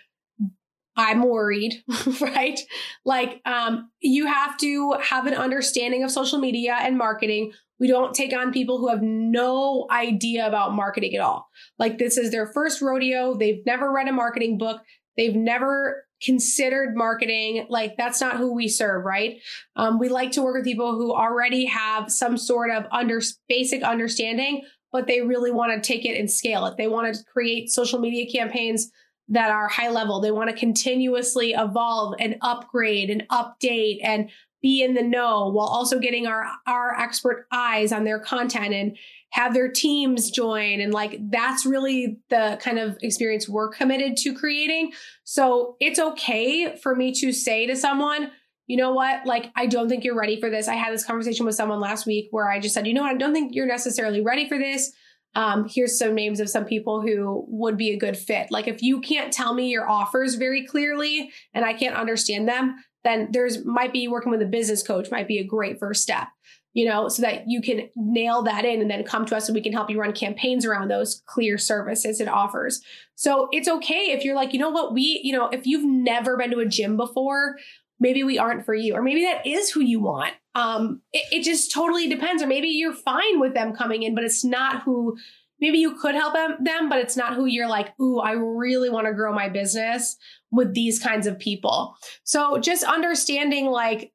I'm 0.97 1.23
worried, 1.23 1.75
right? 2.23 2.59
Like, 3.05 3.43
um, 3.45 3.91
you 4.01 4.27
have 4.27 4.57
to 4.59 4.95
have 5.03 5.27
an 5.27 5.35
understanding 5.35 6.03
of 6.03 6.11
social 6.11 6.39
media 6.39 6.79
and 6.81 6.97
marketing. 6.97 7.53
We 7.79 7.89
don't 7.89 8.15
take 8.15 8.33
on 8.33 8.51
people 8.51 8.79
who 8.79 8.89
have 8.89 9.03
no 9.03 9.87
idea 9.91 10.47
about 10.47 10.73
marketing 10.73 11.15
at 11.15 11.21
all. 11.21 11.49
Like, 11.79 11.99
this 11.99 12.17
is 12.17 12.31
their 12.31 12.47
first 12.47 12.81
rodeo. 12.81 13.37
They've 13.37 13.61
never 13.67 13.93
read 13.93 14.09
a 14.09 14.13
marketing 14.13 14.57
book. 14.57 14.81
They've 15.19 15.37
never 15.37 16.06
considered 16.23 16.97
marketing. 16.97 17.67
Like, 17.69 17.97
that's 17.97 18.21
not 18.21 18.37
who 18.37 18.55
we 18.55 18.69
serve, 18.69 19.05
right? 19.05 19.41
Um, 19.77 19.99
we 19.99 20.09
like 20.09 20.33
to 20.33 20.43
work 20.43 20.57
with 20.57 20.65
people 20.65 20.95
who 20.95 21.15
already 21.15 21.67
have 21.67 22.11
some 22.11 22.37
sort 22.37 22.71
of 22.71 22.87
under 22.91 23.21
basic 23.49 23.83
understanding, 23.83 24.63
but 24.93 25.07
they 25.07 25.21
really 25.21 25.51
want 25.51 25.73
to 25.73 25.87
take 25.87 26.05
it 26.05 26.19
and 26.19 26.31
scale 26.31 26.67
it. 26.67 26.77
They 26.77 26.89
want 26.89 27.15
to 27.15 27.25
create 27.25 27.71
social 27.71 27.99
media 27.99 28.31
campaigns 28.31 28.91
that 29.29 29.51
are 29.51 29.69
high 29.69 29.91
level. 29.91 30.21
They 30.21 30.31
want 30.31 30.51
to 30.51 30.57
continuously 30.57 31.53
evolve 31.53 32.15
and 32.21 32.37
upgrade 32.43 33.11
and 33.11 33.27
update 33.29 33.99
and 34.03 34.31
be 34.67 34.83
in 34.83 34.95
the 34.95 35.03
know 35.03 35.49
while 35.49 35.69
also 35.69 36.01
getting 36.01 36.27
our 36.27 36.45
our 36.67 36.99
expert 36.99 37.47
eyes 37.53 37.93
on 37.93 38.03
their 38.03 38.19
content 38.19 38.75
and 38.75 38.99
have 39.31 39.55
their 39.55 39.71
teams 39.71 40.29
join 40.29 40.81
and 40.81 40.93
like 40.93 41.21
that's 41.31 41.65
really 41.65 42.19
the 42.31 42.59
kind 42.61 42.81
of 42.81 42.99
experience 43.01 43.49
we're 43.49 43.69
committed 43.69 44.17
to 44.17 44.35
creating. 44.35 44.91
So 45.23 45.77
it's 45.79 46.01
okay 46.01 46.77
for 46.83 46.97
me 46.97 47.13
to 47.21 47.33
say 47.33 47.67
to 47.67 47.77
someone, 47.77 48.33
you 48.67 48.77
know 48.77 48.93
what? 48.93 49.25
Like, 49.25 49.53
I 49.55 49.67
don't 49.67 49.89
think 49.89 50.03
you're 50.03 50.19
ready 50.19 50.41
for 50.41 50.51
this. 50.51 50.67
I 50.67 50.75
had 50.75 50.93
this 50.93 51.05
conversation 51.05 51.47
with 51.47 51.55
someone 51.55 51.79
last 51.79 52.05
week 52.05 52.27
where 52.33 52.51
I 52.51 52.59
just 52.59 52.75
said, 52.75 52.89
you 52.89 52.95
know 52.95 53.03
what? 53.03 53.15
I 53.15 53.19
don't 53.19 53.33
think 53.33 53.55
you're 53.55 53.67
necessarily 53.67 54.21
ready 54.21 54.49
for 54.49 54.59
this 54.59 54.93
um, 55.37 55.69
here's 55.69 55.99
some 55.99 56.15
names 56.15 56.41
of 56.41 56.49
some 56.49 56.65
people 56.65 57.03
who 57.03 57.45
would 57.47 57.77
be 57.77 57.93
a 57.93 57.99
good 57.99 58.17
fit. 58.17 58.51
Like 58.51 58.67
if 58.67 58.83
you 58.83 59.03
can't 59.03 59.31
tell 59.33 59.53
me 59.53 59.69
your 59.69 59.89
offers 59.89 60.35
very 60.35 60.67
clearly 60.67 61.31
and 61.53 61.63
I 61.63 61.75
can't 61.75 61.95
understand 61.95 62.49
them, 62.49 62.83
then 63.07 63.29
there's 63.33 63.65
might 63.65 63.93
be 63.93 64.09
working 64.09 64.31
with 64.31 64.43
a 64.43 64.47
business 64.47 64.83
coach 64.83 65.11
might 65.11 65.29
be 65.29 65.39
a 65.39 65.45
great 65.45 65.79
first 65.79 66.03
step 66.03 66.29
you 66.77 66.85
know, 66.85 67.09
so 67.09 67.23
that 67.23 67.49
you 67.49 67.63
can 67.63 67.89
nail 67.97 68.43
that 68.43 68.67
in 68.67 68.83
and 68.83 68.91
then 68.91 69.03
come 69.03 69.25
to 69.25 69.35
us 69.35 69.49
and 69.49 69.55
we 69.55 69.63
can 69.63 69.73
help 69.73 69.89
you 69.89 69.99
run 69.99 70.13
campaigns 70.13 70.67
around 70.67 70.89
those 70.89 71.23
clear 71.25 71.57
services 71.57 72.21
and 72.21 72.29
offers. 72.29 72.83
So 73.15 73.49
it's 73.51 73.67
okay 73.67 74.13
if 74.13 74.27
you're 74.27 74.35
like, 74.35 74.53
you 74.53 74.59
know 74.59 74.69
what, 74.69 74.93
we, 74.93 75.23
you 75.25 75.33
know, 75.33 75.49
if 75.49 75.67
you've 75.67 75.87
never 75.87 76.37
been 76.37 76.51
to 76.51 76.59
a 76.59 76.67
gym 76.67 76.99
before, 76.99 77.57
maybe 77.99 78.23
we 78.23 78.39
aren't 78.39 78.67
for 78.67 78.75
you 78.75 78.95
or 78.95 79.01
maybe 79.01 79.23
that 79.23 79.47
is 79.47 79.71
who 79.71 79.81
you 79.81 79.99
want 80.01 80.35
um 80.55 81.01
it, 81.15 81.25
it, 81.33 81.43
just 81.43 81.73
totally 81.73 82.09
depends 82.09 82.43
or 82.43 82.47
maybe 82.47 82.69
you're 82.69 82.93
fine 82.93 83.41
with 83.41 83.55
them 83.55 83.75
coming 83.75 84.03
in 84.03 84.15
but 84.15 84.23
it's 84.23 84.45
not 84.45 84.83
who 84.83 85.17
maybe 85.61 85.79
you 85.79 85.95
could 85.95 86.15
help 86.15 86.35
them 86.35 86.89
but 86.89 86.99
it's 86.99 87.17
not 87.17 87.35
who 87.35 87.47
you're 87.47 87.69
like 87.69 87.99
ooh 88.01 88.19
i 88.19 88.33
really 88.33 88.91
want 88.91 89.07
to 89.07 89.15
grow 89.15 89.33
my 89.33 89.49
business 89.49 90.17
with 90.51 90.75
these 90.75 90.99
kinds 90.99 91.27
of 91.27 91.39
people 91.39 91.97
so 92.25 92.59
just 92.59 92.85
understanding 92.85 93.67
like 93.67 94.13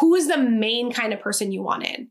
who 0.00 0.14
is 0.14 0.28
the 0.28 0.38
main 0.38 0.92
kind 0.92 1.12
of 1.12 1.20
person 1.20 1.52
you 1.52 1.62
want 1.62 1.84
in 1.84 2.08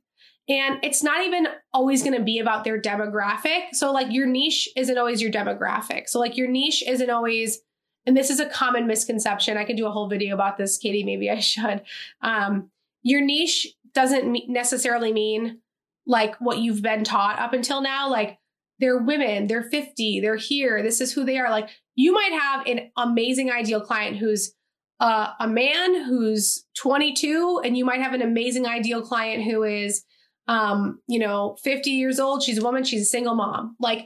and 0.49 0.79
it's 0.81 1.03
not 1.03 1.25
even 1.25 1.47
always 1.73 2.01
going 2.03 2.17
to 2.17 2.23
be 2.23 2.39
about 2.39 2.63
their 2.63 2.81
demographic 2.81 3.73
so 3.73 3.91
like 3.91 4.11
your 4.11 4.27
niche 4.27 4.69
isn't 4.75 4.97
always 4.97 5.21
your 5.21 5.31
demographic 5.31 6.07
so 6.07 6.19
like 6.19 6.37
your 6.37 6.47
niche 6.47 6.83
isn't 6.87 7.09
always 7.09 7.61
and 8.07 8.15
this 8.15 8.29
is 8.29 8.39
a 8.39 8.45
common 8.45 8.87
misconception. 8.87 9.57
I 9.57 9.65
could 9.65 9.75
do 9.75 9.85
a 9.85 9.91
whole 9.91 10.07
video 10.07 10.33
about 10.33 10.57
this, 10.57 10.77
Katie. 10.77 11.03
Maybe 11.03 11.29
I 11.29 11.39
should. 11.39 11.81
Um, 12.21 12.71
your 13.03 13.21
niche 13.21 13.67
doesn't 13.93 14.49
necessarily 14.49 15.11
mean 15.11 15.59
like 16.07 16.35
what 16.39 16.59
you've 16.59 16.81
been 16.81 17.03
taught 17.03 17.37
up 17.37 17.51
until 17.51 17.81
now. 17.81 18.09
Like 18.09 18.39
they're 18.79 18.99
women, 18.99 19.47
they're 19.47 19.69
50, 19.69 20.19
they're 20.21 20.35
here, 20.35 20.83
this 20.83 21.01
is 21.01 21.13
who 21.13 21.25
they 21.25 21.37
are. 21.37 21.49
Like 21.49 21.69
you 21.95 22.13
might 22.13 22.31
have 22.31 22.65
an 22.67 22.91
amazing 22.97 23.51
ideal 23.51 23.81
client 23.81 24.17
who's 24.17 24.53
uh, 24.99 25.31
a 25.39 25.47
man 25.47 26.05
who's 26.05 26.65
22, 26.79 27.61
and 27.63 27.77
you 27.77 27.85
might 27.85 28.01
have 28.01 28.13
an 28.13 28.21
amazing 28.21 28.65
ideal 28.65 29.01
client 29.01 29.43
who 29.43 29.63
is 29.63 30.03
um, 30.47 31.01
you 31.07 31.19
know, 31.19 31.57
50 31.63 31.91
years 31.91 32.19
old. 32.19 32.41
She's 32.41 32.57
a 32.57 32.63
woman. 32.63 32.83
She's 32.83 33.01
a 33.01 33.05
single 33.05 33.35
mom. 33.35 33.75
Like 33.79 34.05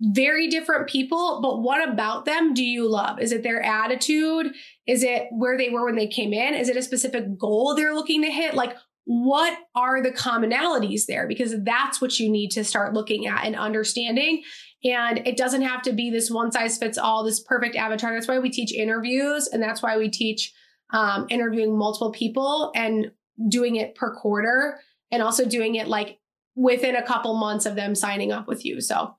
very 0.00 0.48
different 0.48 0.88
people, 0.88 1.40
but 1.42 1.60
what 1.60 1.86
about 1.88 2.24
them 2.24 2.54
do 2.54 2.62
you 2.62 2.88
love? 2.88 3.18
Is 3.20 3.32
it 3.32 3.42
their 3.42 3.60
attitude? 3.60 4.52
Is 4.86 5.02
it 5.02 5.26
where 5.32 5.58
they 5.58 5.70
were 5.70 5.86
when 5.86 5.96
they 5.96 6.06
came 6.06 6.32
in? 6.32 6.54
Is 6.54 6.68
it 6.68 6.76
a 6.76 6.82
specific 6.82 7.36
goal 7.36 7.74
they're 7.74 7.94
looking 7.94 8.22
to 8.22 8.30
hit? 8.30 8.54
Like, 8.54 8.76
what 9.10 9.58
are 9.74 10.02
the 10.02 10.10
commonalities 10.10 11.06
there? 11.06 11.26
Because 11.26 11.54
that's 11.62 11.98
what 11.98 12.20
you 12.20 12.30
need 12.30 12.50
to 12.50 12.62
start 12.62 12.92
looking 12.92 13.26
at 13.26 13.46
and 13.46 13.56
understanding. 13.56 14.42
And 14.84 15.26
it 15.26 15.38
doesn't 15.38 15.62
have 15.62 15.80
to 15.84 15.94
be 15.94 16.10
this 16.10 16.30
one 16.30 16.52
size 16.52 16.76
fits 16.76 16.98
all, 16.98 17.24
this 17.24 17.40
perfect 17.40 17.74
avatar. 17.74 18.12
That's 18.12 18.28
why 18.28 18.38
we 18.38 18.50
teach 18.50 18.70
interviews 18.70 19.48
and 19.50 19.62
that's 19.62 19.82
why 19.82 19.96
we 19.96 20.10
teach 20.10 20.52
um, 20.92 21.26
interviewing 21.30 21.78
multiple 21.78 22.12
people 22.12 22.70
and 22.74 23.10
doing 23.48 23.76
it 23.76 23.94
per 23.94 24.14
quarter 24.14 24.78
and 25.10 25.22
also 25.22 25.46
doing 25.46 25.76
it 25.76 25.88
like 25.88 26.18
within 26.54 26.94
a 26.94 27.02
couple 27.02 27.34
months 27.34 27.64
of 27.64 27.76
them 27.76 27.94
signing 27.94 28.30
up 28.30 28.46
with 28.46 28.62
you. 28.66 28.82
So, 28.82 28.94
all 28.96 29.16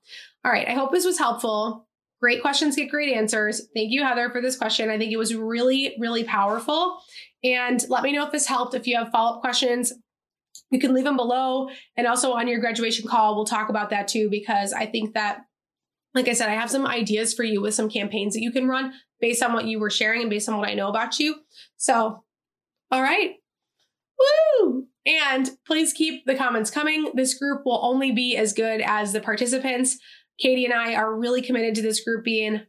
right, 0.52 0.68
I 0.68 0.74
hope 0.74 0.92
this 0.92 1.04
was 1.04 1.18
helpful. 1.18 1.88
Great 2.20 2.42
questions 2.42 2.76
get 2.76 2.90
great 2.90 3.14
answers. 3.14 3.62
Thank 3.74 3.90
you, 3.92 4.04
Heather, 4.04 4.28
for 4.30 4.42
this 4.42 4.56
question. 4.56 4.90
I 4.90 4.98
think 4.98 5.12
it 5.12 5.16
was 5.16 5.34
really, 5.34 5.96
really 5.98 6.24
powerful. 6.24 7.00
And 7.42 7.82
let 7.88 8.02
me 8.02 8.12
know 8.12 8.26
if 8.26 8.32
this 8.32 8.46
helped. 8.46 8.74
If 8.74 8.86
you 8.86 8.96
have 8.96 9.10
follow 9.10 9.36
up 9.36 9.40
questions, 9.40 9.92
you 10.70 10.78
can 10.78 10.92
leave 10.92 11.04
them 11.04 11.16
below. 11.16 11.70
And 11.96 12.06
also 12.06 12.32
on 12.32 12.46
your 12.46 12.60
graduation 12.60 13.08
call, 13.08 13.34
we'll 13.34 13.46
talk 13.46 13.70
about 13.70 13.90
that 13.90 14.06
too, 14.06 14.28
because 14.30 14.72
I 14.74 14.84
think 14.84 15.14
that, 15.14 15.40
like 16.14 16.28
I 16.28 16.34
said, 16.34 16.50
I 16.50 16.54
have 16.54 16.70
some 16.70 16.86
ideas 16.86 17.32
for 17.32 17.44
you 17.44 17.62
with 17.62 17.74
some 17.74 17.88
campaigns 17.88 18.34
that 18.34 18.42
you 18.42 18.52
can 18.52 18.68
run 18.68 18.92
based 19.20 19.42
on 19.42 19.54
what 19.54 19.64
you 19.64 19.80
were 19.80 19.90
sharing 19.90 20.20
and 20.20 20.30
based 20.30 20.48
on 20.48 20.58
what 20.58 20.68
I 20.68 20.74
know 20.74 20.88
about 20.88 21.18
you. 21.18 21.36
So, 21.78 22.22
all 22.90 23.02
right. 23.02 23.36
Woo! 24.60 24.86
And 25.06 25.50
please 25.66 25.94
keep 25.94 26.26
the 26.26 26.34
comments 26.34 26.70
coming. 26.70 27.12
This 27.14 27.32
group 27.32 27.62
will 27.64 27.80
only 27.82 28.12
be 28.12 28.36
as 28.36 28.52
good 28.52 28.82
as 28.82 29.14
the 29.14 29.20
participants. 29.20 29.98
Katie 30.40 30.64
and 30.64 30.74
I 30.74 30.94
are 30.94 31.14
really 31.14 31.42
committed 31.42 31.74
to 31.76 31.82
this 31.82 32.02
group 32.02 32.24
being 32.24 32.62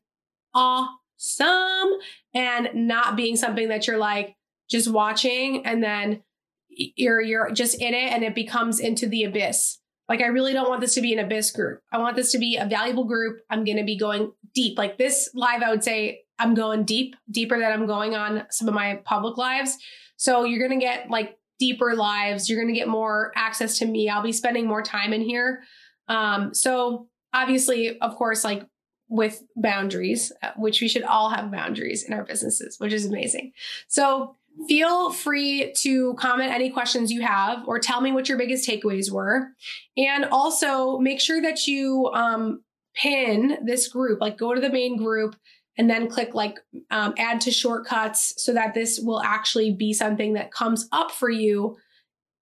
awesome 0.54 1.94
and 2.34 2.70
not 2.74 3.16
being 3.16 3.36
something 3.36 3.70
that 3.70 3.88
you're 3.88 3.98
like 3.98 4.36
just 4.70 4.92
watching 4.92 5.66
and 5.66 5.84
then 5.84 6.24
you're 6.70 7.22
you're 7.22 7.52
just 7.52 7.82
in 7.82 7.94
it 7.94 8.12
and 8.14 8.24
it 8.24 8.36
becomes 8.36 8.80
into 8.80 9.08
the 9.08 9.24
abyss. 9.24 9.80
Like 10.08 10.22
I 10.22 10.28
really 10.28 10.54
don't 10.54 10.70
want 10.70 10.82
this 10.82 10.96
to 10.96 11.02
be 11.02 11.14
an 11.14 11.20
abyss 11.20 11.52
group. 11.52 11.82
I 11.92 11.98
want 11.98 12.16
this 12.16 12.32
to 12.34 12.38
be 12.38 12.58
a 12.58 12.66
valuable 12.66 13.06
group. 13.06 13.42
I'm 13.50 13.64
going 13.64 13.78
to 13.78 13.84
be 13.84 13.98
going 13.98 14.32
deep. 14.54 14.78
Like 14.78 14.98
this 14.98 15.30
live 15.34 15.62
I 15.62 15.70
would 15.70 15.84
say 15.84 16.24
I'm 16.40 16.54
going 16.54 16.86
deep, 16.86 17.16
deeper 17.30 17.60
than 17.60 17.72
I'm 17.72 17.86
going 17.86 18.16
on 18.16 18.44
some 18.50 18.68
of 18.68 18.74
my 18.74 19.02
public 19.06 19.38
lives. 19.38 19.78
So 20.18 20.44
you're 20.44 20.66
going 20.66 20.80
to 20.80 20.84
get 20.84 21.10
like 21.10 21.38
deeper 21.60 21.96
lives. 21.96 22.50
You're 22.50 22.60
going 22.60 22.74
to 22.74 22.78
get 22.78 22.88
more 22.88 23.32
access 23.36 23.78
to 23.80 23.86
me. 23.86 24.10
I'll 24.10 24.24
be 24.24 24.32
spending 24.32 24.68
more 24.68 24.82
time 24.82 25.14
in 25.14 25.22
here. 25.22 25.62
Um, 26.08 26.54
so 26.54 27.08
obviously, 27.34 28.00
of 28.00 28.16
course, 28.16 28.44
like 28.44 28.66
with 29.10 29.44
boundaries, 29.56 30.32
uh, 30.42 30.52
which 30.56 30.82
we 30.82 30.88
should 30.88 31.04
all 31.04 31.30
have 31.30 31.52
boundaries 31.52 32.04
in 32.04 32.14
our 32.14 32.24
businesses, 32.24 32.80
which 32.80 32.94
is 32.94 33.06
amazing. 33.06 33.52
So 33.88 34.38
feel 34.68 35.12
free 35.12 35.74
to 35.78 36.14
comment 36.16 36.54
any 36.54 36.70
questions 36.70 37.12
you 37.12 37.22
have 37.22 37.68
or 37.68 37.80
tell 37.80 38.02
me 38.02 38.12
what 38.12 38.30
your 38.30 38.38
biggest 38.38 38.68
takeaways 38.68 39.12
were. 39.12 39.50
And 39.98 40.26
also 40.26 40.98
make 40.98 41.20
sure 41.20 41.42
that 41.42 41.68
you 41.68 42.10
um, 42.14 42.64
pin 42.96 43.58
this 43.66 43.88
group, 43.88 44.22
like 44.22 44.38
go 44.38 44.54
to 44.54 44.62
the 44.62 44.70
main 44.70 44.98
group 44.98 45.36
and 45.78 45.90
then 45.90 46.10
click 46.10 46.34
like 46.34 46.60
um, 46.90 47.14
add 47.18 47.42
to 47.42 47.52
shortcuts 47.52 48.34
so 48.38 48.54
that 48.54 48.74
this 48.74 49.00
will 49.00 49.22
actually 49.22 49.74
be 49.74 49.94
something 49.94 50.34
that 50.34 50.52
comes 50.52 50.88
up 50.92 51.12
for 51.12 51.30
you 51.30 51.78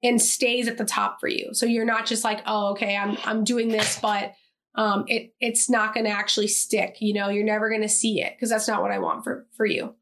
and 0.03 0.21
stays 0.21 0.67
at 0.67 0.77
the 0.77 0.85
top 0.85 1.19
for 1.19 1.27
you. 1.27 1.53
So 1.53 1.65
you're 1.65 1.85
not 1.85 2.05
just 2.05 2.23
like, 2.23 2.41
oh, 2.45 2.71
okay, 2.71 2.95
I'm 2.95 3.17
I'm 3.25 3.43
doing 3.43 3.69
this, 3.69 3.99
but 3.99 4.33
um, 4.79 5.03
it 5.07 5.33
it's 5.41 5.69
not 5.69 5.93
going 5.93 6.05
to 6.05 6.11
actually 6.11 6.47
stick. 6.47 6.97
You 7.01 7.13
know, 7.13 7.27
you're 7.27 7.43
never 7.43 7.69
going 7.69 7.81
to 7.81 7.89
see 7.89 8.21
it 8.21 8.33
because 8.35 8.49
that's 8.49 8.67
not 8.67 8.81
what 8.81 8.91
I 8.91 8.99
want 8.99 9.25
for 9.25 9.45
for 9.55 9.65
you. 9.65 9.93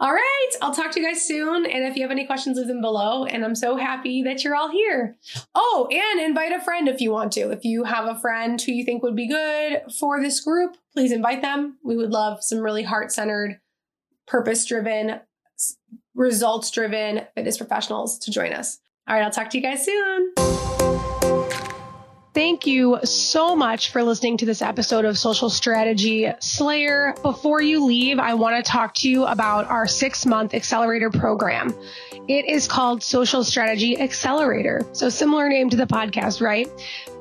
All 0.00 0.12
right, 0.12 0.50
I'll 0.62 0.74
talk 0.74 0.92
to 0.92 1.00
you 1.00 1.06
guys 1.06 1.22
soon. 1.22 1.66
And 1.66 1.84
if 1.84 1.96
you 1.96 2.02
have 2.02 2.10
any 2.10 2.24
questions, 2.24 2.56
leave 2.56 2.66
them 2.66 2.80
below. 2.80 3.24
And 3.24 3.44
I'm 3.44 3.54
so 3.54 3.76
happy 3.76 4.22
that 4.22 4.42
you're 4.42 4.54
all 4.54 4.70
here. 4.70 5.16
Oh, 5.54 5.88
and 5.90 6.20
invite 6.20 6.52
a 6.52 6.60
friend 6.60 6.88
if 6.88 7.00
you 7.00 7.10
want 7.10 7.32
to. 7.32 7.50
If 7.50 7.64
you 7.64 7.84
have 7.84 8.06
a 8.06 8.20
friend 8.20 8.60
who 8.60 8.72
you 8.72 8.84
think 8.84 9.02
would 9.02 9.16
be 9.16 9.28
good 9.28 9.82
for 9.98 10.20
this 10.20 10.40
group, 10.40 10.76
please 10.92 11.12
invite 11.12 11.42
them. 11.42 11.78
We 11.84 11.96
would 11.96 12.10
love 12.10 12.42
some 12.42 12.58
really 12.58 12.82
heart 12.82 13.12
centered, 13.12 13.60
purpose 14.26 14.64
driven, 14.64 15.20
results 16.14 16.70
driven 16.70 17.22
fitness 17.34 17.56
professionals 17.56 18.18
to 18.20 18.32
join 18.32 18.52
us. 18.52 18.78
All 19.08 19.14
right, 19.14 19.24
I'll 19.24 19.30
talk 19.30 19.50
to 19.50 19.58
you 19.58 19.62
guys 19.62 19.84
soon. 19.84 20.63
Thank 22.34 22.66
you 22.66 22.98
so 23.04 23.54
much 23.54 23.92
for 23.92 24.02
listening 24.02 24.38
to 24.38 24.44
this 24.44 24.60
episode 24.60 25.04
of 25.04 25.16
Social 25.16 25.48
Strategy 25.48 26.28
Slayer. 26.40 27.14
Before 27.22 27.62
you 27.62 27.84
leave, 27.84 28.18
I 28.18 28.34
want 28.34 28.56
to 28.56 28.68
talk 28.68 28.92
to 28.94 29.08
you 29.08 29.24
about 29.24 29.66
our 29.66 29.86
six 29.86 30.26
month 30.26 30.52
accelerator 30.52 31.10
program. 31.10 31.72
It 32.26 32.46
is 32.46 32.66
called 32.66 33.04
Social 33.04 33.44
Strategy 33.44 34.00
Accelerator. 34.00 34.84
So 34.94 35.10
similar 35.10 35.48
name 35.48 35.70
to 35.70 35.76
the 35.76 35.86
podcast, 35.86 36.40
right? 36.40 36.68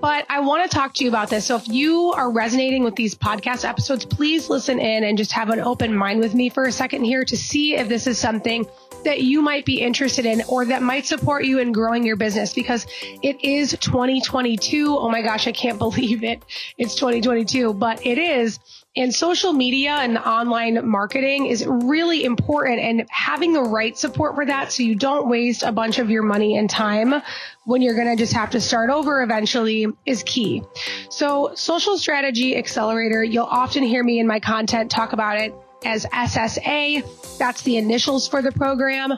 But 0.01 0.25
I 0.29 0.39
want 0.39 0.69
to 0.69 0.75
talk 0.75 0.95
to 0.95 1.03
you 1.03 1.09
about 1.09 1.29
this. 1.29 1.45
So 1.45 1.57
if 1.57 1.67
you 1.67 2.11
are 2.13 2.31
resonating 2.31 2.83
with 2.83 2.95
these 2.95 3.13
podcast 3.13 3.67
episodes, 3.67 4.05
please 4.05 4.49
listen 4.49 4.79
in 4.79 5.03
and 5.03 5.15
just 5.15 5.31
have 5.33 5.49
an 5.49 5.59
open 5.59 5.93
mind 5.93 6.21
with 6.21 6.33
me 6.33 6.49
for 6.49 6.63
a 6.63 6.71
second 6.71 7.03
here 7.03 7.23
to 7.23 7.37
see 7.37 7.75
if 7.75 7.87
this 7.87 8.07
is 8.07 8.17
something 8.17 8.65
that 9.03 9.21
you 9.21 9.41
might 9.41 9.65
be 9.65 9.81
interested 9.81 10.25
in 10.25 10.41
or 10.47 10.65
that 10.65 10.81
might 10.81 11.05
support 11.05 11.45
you 11.45 11.59
in 11.59 11.71
growing 11.71 12.05
your 12.05 12.15
business 12.15 12.53
because 12.53 12.87
it 13.21 13.43
is 13.43 13.71
2022. 13.79 15.02
Oh 15.03 15.09
my 15.09 15.21
gosh, 15.21 15.47
I 15.47 15.51
can't 15.51 15.77
believe 15.87 16.23
it. 16.23 16.43
It's 16.77 16.95
2022, 16.95 17.73
but 17.73 18.05
it 18.05 18.17
is. 18.17 18.59
And 18.95 19.13
social 19.13 19.51
media 19.53 19.91
and 19.91 20.17
online 20.17 20.87
marketing 20.87 21.47
is 21.47 21.65
really 21.67 22.23
important 22.23 22.79
and 22.79 23.05
having 23.09 23.51
the 23.51 23.63
right 23.63 23.97
support 23.97 24.35
for 24.35 24.45
that 24.45 24.71
so 24.71 24.83
you 24.83 24.95
don't 24.95 25.27
waste 25.27 25.63
a 25.63 25.71
bunch 25.71 25.99
of 25.99 26.09
your 26.09 26.23
money 26.23 26.57
and 26.57 26.69
time 26.69 27.21
when 27.65 27.81
you're 27.81 27.95
going 27.95 28.07
to 28.07 28.15
just 28.15 28.33
have 28.33 28.51
to 28.51 28.61
start 28.61 28.89
over 28.89 29.23
eventually 29.23 29.87
is 30.05 30.23
key. 30.23 30.63
So 31.09 31.51
social 31.55 31.97
strategy 31.97 32.55
accelerator, 32.55 33.23
you'll 33.23 33.45
often 33.45 33.83
hear 33.83 34.03
me 34.03 34.19
in 34.19 34.27
my 34.27 34.39
content 34.39 34.89
talk 34.89 35.11
about 35.11 35.37
it 35.37 35.53
as 35.85 36.05
SSA. 36.05 37.37
That's 37.37 37.61
the 37.63 37.77
initials 37.77 38.27
for 38.27 38.41
the 38.41 38.51
program. 38.51 39.17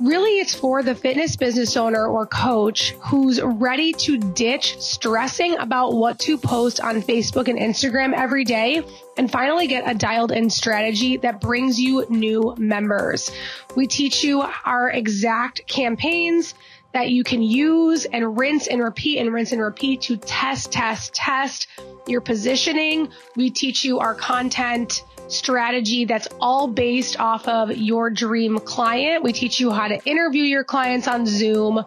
Really, 0.00 0.38
it's 0.38 0.54
for 0.54 0.82
the 0.82 0.94
fitness 0.94 1.36
business 1.36 1.76
owner 1.76 2.06
or 2.06 2.26
coach 2.26 2.92
who's 3.00 3.40
ready 3.40 3.92
to 3.92 4.18
ditch 4.18 4.80
stressing 4.80 5.56
about 5.58 5.94
what 5.94 6.18
to 6.20 6.38
post 6.38 6.80
on 6.80 7.02
Facebook 7.02 7.48
and 7.48 7.58
Instagram 7.58 8.14
every 8.14 8.44
day 8.44 8.84
and 9.16 9.30
finally 9.30 9.66
get 9.66 9.88
a 9.88 9.94
dialed 9.94 10.32
in 10.32 10.50
strategy 10.50 11.16
that 11.18 11.40
brings 11.40 11.78
you 11.80 12.06
new 12.08 12.54
members. 12.58 13.30
We 13.76 13.86
teach 13.86 14.24
you 14.24 14.44
our 14.64 14.90
exact 14.90 15.66
campaigns 15.66 16.54
that 16.92 17.10
you 17.10 17.24
can 17.24 17.42
use 17.42 18.04
and 18.04 18.38
rinse 18.38 18.66
and 18.66 18.82
repeat 18.82 19.18
and 19.18 19.32
rinse 19.32 19.52
and 19.52 19.62
repeat 19.62 20.02
to 20.02 20.16
test, 20.16 20.72
test, 20.72 21.14
test 21.14 21.66
your 22.06 22.20
positioning. 22.20 23.08
We 23.36 23.50
teach 23.50 23.84
you 23.84 23.98
our 23.98 24.14
content 24.14 25.04
strategy 25.32 26.04
that's 26.04 26.28
all 26.40 26.68
based 26.68 27.18
off 27.18 27.48
of 27.48 27.76
your 27.76 28.10
dream 28.10 28.58
client. 28.58 29.22
We 29.22 29.32
teach 29.32 29.58
you 29.58 29.70
how 29.70 29.88
to 29.88 30.02
interview 30.04 30.42
your 30.42 30.64
clients 30.64 31.08
on 31.08 31.26
Zoom. 31.26 31.84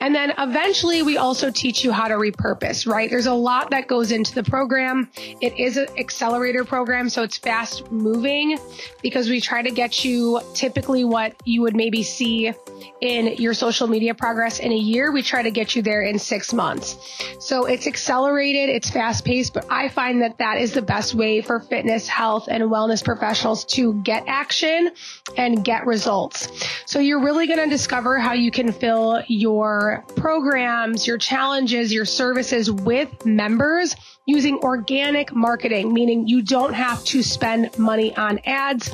And 0.00 0.14
then 0.14 0.32
eventually 0.38 1.02
we 1.02 1.16
also 1.16 1.50
teach 1.50 1.84
you 1.84 1.92
how 1.92 2.08
to 2.08 2.14
repurpose, 2.14 2.86
right? 2.86 3.10
There's 3.10 3.26
a 3.26 3.34
lot 3.34 3.70
that 3.70 3.88
goes 3.88 4.12
into 4.12 4.34
the 4.34 4.44
program. 4.44 5.10
It 5.40 5.58
is 5.58 5.76
an 5.76 5.88
accelerator 5.98 6.64
program, 6.64 7.08
so 7.08 7.22
it's 7.22 7.36
fast 7.36 7.90
moving 7.90 8.58
because 9.02 9.28
we 9.28 9.40
try 9.40 9.62
to 9.62 9.70
get 9.70 10.04
you 10.04 10.40
typically 10.54 11.04
what 11.04 11.34
you 11.44 11.62
would 11.62 11.76
maybe 11.76 12.02
see 12.02 12.52
in 13.00 13.36
your 13.36 13.54
social 13.54 13.86
media 13.86 14.14
progress 14.14 14.58
in 14.58 14.72
a 14.72 14.76
year. 14.76 15.12
We 15.12 15.22
try 15.22 15.42
to 15.42 15.50
get 15.50 15.74
you 15.74 15.82
there 15.82 16.02
in 16.02 16.18
six 16.18 16.52
months. 16.52 16.96
So 17.40 17.66
it's 17.66 17.86
accelerated, 17.86 18.68
it's 18.68 18.90
fast 18.90 19.24
paced, 19.24 19.54
but 19.54 19.66
I 19.70 19.88
find 19.88 20.22
that 20.22 20.38
that 20.38 20.58
is 20.58 20.72
the 20.72 20.82
best 20.82 21.14
way 21.14 21.42
for 21.42 21.60
fitness, 21.60 22.08
health, 22.08 22.48
and 22.48 22.62
wellness 22.64 23.04
professionals 23.04 23.64
to 23.66 23.94
get 24.02 24.24
action 24.26 24.90
and 25.36 25.64
get 25.64 25.86
results. 25.86 26.48
So 26.86 26.98
you're 26.98 27.22
really 27.22 27.46
going 27.46 27.58
to 27.58 27.68
discover 27.68 28.18
how 28.18 28.32
you 28.32 28.50
can 28.50 28.72
fill 28.72 29.22
your 29.28 30.04
programs, 30.16 31.06
your 31.06 31.18
challenges, 31.18 31.92
your 31.92 32.04
services 32.04 32.70
with 32.70 33.26
members 33.26 33.94
using 34.26 34.58
organic 34.58 35.32
marketing, 35.32 35.94
meaning 35.94 36.26
you 36.26 36.42
don't 36.42 36.74
have 36.74 37.02
to 37.04 37.22
spend 37.22 37.76
money 37.78 38.14
on 38.16 38.40
ads. 38.44 38.90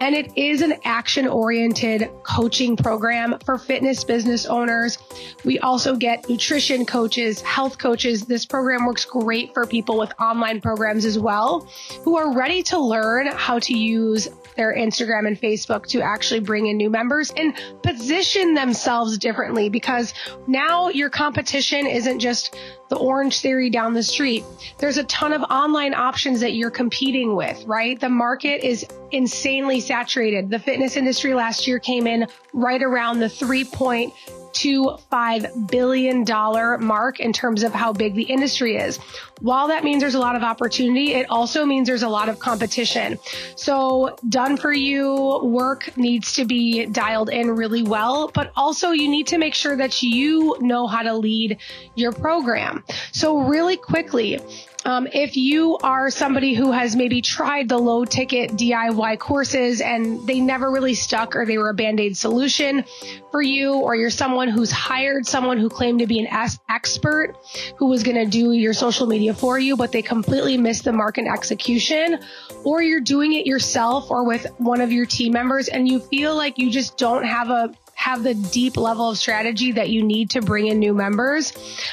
And 0.00 0.14
it 0.14 0.36
is 0.36 0.60
an 0.60 0.74
action 0.84 1.26
oriented 1.26 2.10
coaching 2.22 2.76
program 2.76 3.38
for 3.46 3.56
fitness 3.56 4.04
business 4.04 4.44
owners. 4.44 4.98
We 5.42 5.58
also 5.58 5.96
get 5.96 6.28
nutrition 6.28 6.84
coaches, 6.84 7.40
health 7.40 7.78
coaches. 7.78 8.26
This 8.26 8.44
program 8.44 8.84
works 8.84 9.06
great 9.06 9.54
for 9.54 9.66
people 9.66 9.98
with 9.98 10.12
online 10.20 10.60
programs 10.60 11.06
as 11.06 11.18
well 11.18 11.66
who 12.02 12.18
are 12.18 12.36
ready 12.36 12.62
to 12.64 12.78
learn 12.78 13.26
how 13.28 13.58
to 13.60 13.76
use 13.76 14.28
their 14.56 14.76
Instagram 14.76 15.26
and 15.26 15.40
Facebook 15.40 15.86
to 15.86 16.00
actually 16.00 16.40
bring 16.40 16.66
in 16.66 16.76
new 16.76 16.90
members 16.90 17.32
and 17.36 17.54
position 17.82 18.54
themselves 18.54 19.18
differently 19.18 19.68
because 19.68 20.14
now 20.46 20.90
your 20.90 21.10
competition 21.10 21.86
isn't 21.86 22.20
just 22.20 22.54
the 22.94 23.00
Orange 23.00 23.40
Theory 23.40 23.70
down 23.70 23.92
the 23.92 24.04
street. 24.04 24.44
There's 24.78 24.98
a 24.98 25.04
ton 25.04 25.32
of 25.32 25.42
online 25.42 25.94
options 25.94 26.38
that 26.40 26.52
you're 26.52 26.70
competing 26.70 27.34
with, 27.34 27.64
right? 27.64 27.98
The 27.98 28.08
market 28.08 28.64
is 28.64 28.86
insanely 29.10 29.80
saturated. 29.80 30.48
The 30.48 30.60
fitness 30.60 30.96
industry 30.96 31.34
last 31.34 31.66
year 31.66 31.80
came 31.80 32.06
in 32.06 32.28
right 32.52 32.82
around 32.82 33.18
the 33.18 33.26
3.25 33.26 35.70
billion 35.70 36.24
dollar 36.24 36.78
mark 36.78 37.20
in 37.20 37.32
terms 37.32 37.64
of 37.64 37.72
how 37.72 37.92
big 37.92 38.14
the 38.14 38.22
industry 38.22 38.76
is. 38.76 38.98
While 39.40 39.68
that 39.68 39.84
means 39.84 40.00
there's 40.00 40.14
a 40.14 40.20
lot 40.20 40.36
of 40.36 40.42
opportunity, 40.42 41.14
it 41.14 41.26
also 41.28 41.64
means 41.64 41.88
there's 41.88 42.04
a 42.04 42.08
lot 42.08 42.28
of 42.28 42.38
competition. 42.38 43.18
So 43.56 44.16
done 44.28 44.56
for 44.56 44.72
you 44.72 45.40
work 45.42 45.96
needs 45.96 46.34
to 46.34 46.44
be 46.44 46.86
dialed 46.86 47.30
in 47.30 47.50
really 47.50 47.82
well, 47.82 48.30
but 48.32 48.52
also 48.56 48.90
you 48.90 49.08
need 49.08 49.26
to 49.28 49.38
make 49.38 49.54
sure 49.54 49.76
that 49.76 50.02
you 50.02 50.56
know 50.60 50.86
how 50.86 51.02
to 51.02 51.14
lead 51.14 51.58
your 51.96 52.12
program. 52.12 52.83
So 53.12 53.38
really 53.38 53.76
quickly, 53.76 54.40
um, 54.84 55.08
if 55.12 55.36
you 55.36 55.78
are 55.78 56.10
somebody 56.10 56.52
who 56.52 56.72
has 56.72 56.94
maybe 56.94 57.22
tried 57.22 57.68
the 57.68 57.78
low 57.78 58.04
ticket 58.04 58.50
DIY 58.50 59.18
courses 59.18 59.80
and 59.80 60.26
they 60.26 60.40
never 60.40 60.70
really 60.70 60.94
stuck 60.94 61.36
or 61.36 61.46
they 61.46 61.56
were 61.56 61.70
a 61.70 61.74
band 61.74 62.00
aid 62.00 62.16
solution 62.16 62.84
for 63.30 63.40
you, 63.40 63.74
or 63.74 63.96
you're 63.96 64.10
someone 64.10 64.48
who's 64.48 64.70
hired 64.70 65.26
someone 65.26 65.58
who 65.58 65.68
claimed 65.68 66.00
to 66.00 66.06
be 66.06 66.20
an 66.20 66.50
expert 66.68 67.34
who 67.76 67.86
was 67.86 68.02
going 68.02 68.16
to 68.16 68.26
do 68.26 68.52
your 68.52 68.74
social 68.74 69.06
media 69.06 69.32
for 69.32 69.58
you, 69.58 69.76
but 69.76 69.90
they 69.90 70.02
completely 70.02 70.58
missed 70.58 70.84
the 70.84 70.92
mark 70.92 71.16
in 71.16 71.26
execution, 71.26 72.20
or 72.62 72.82
you're 72.82 73.00
doing 73.00 73.32
it 73.32 73.46
yourself 73.46 74.10
or 74.10 74.24
with 74.24 74.46
one 74.58 74.80
of 74.80 74.92
your 74.92 75.06
team 75.06 75.32
members 75.32 75.68
and 75.68 75.88
you 75.88 75.98
feel 75.98 76.36
like 76.36 76.58
you 76.58 76.70
just 76.70 76.98
don't 76.98 77.24
have 77.24 77.48
a 77.48 77.74
have 77.94 78.22
the 78.22 78.34
deep 78.34 78.76
level 78.76 79.10
of 79.10 79.18
strategy 79.18 79.72
that 79.72 79.90
you 79.90 80.02
need 80.02 80.30
to 80.30 80.42
bring 80.42 80.66
in 80.66 80.78
new 80.78 80.94
members. 80.94 81.52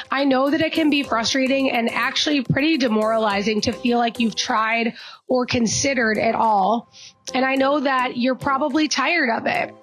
I 0.09 0.25
know 0.25 0.49
that 0.49 0.61
it 0.61 0.73
can 0.73 0.89
be 0.89 1.03
frustrating 1.03 1.71
and 1.71 1.89
actually 1.89 2.43
pretty 2.43 2.77
demoralizing 2.77 3.61
to 3.61 3.71
feel 3.71 3.97
like 3.97 4.19
you've 4.19 4.35
tried 4.35 4.93
or 5.27 5.45
considered 5.45 6.17
it 6.17 6.35
all. 6.35 6.91
And 7.33 7.45
I 7.45 7.55
know 7.55 7.79
that 7.79 8.17
you're 8.17 8.35
probably 8.35 8.87
tired 8.87 9.29
of 9.29 9.45
it. 9.45 9.73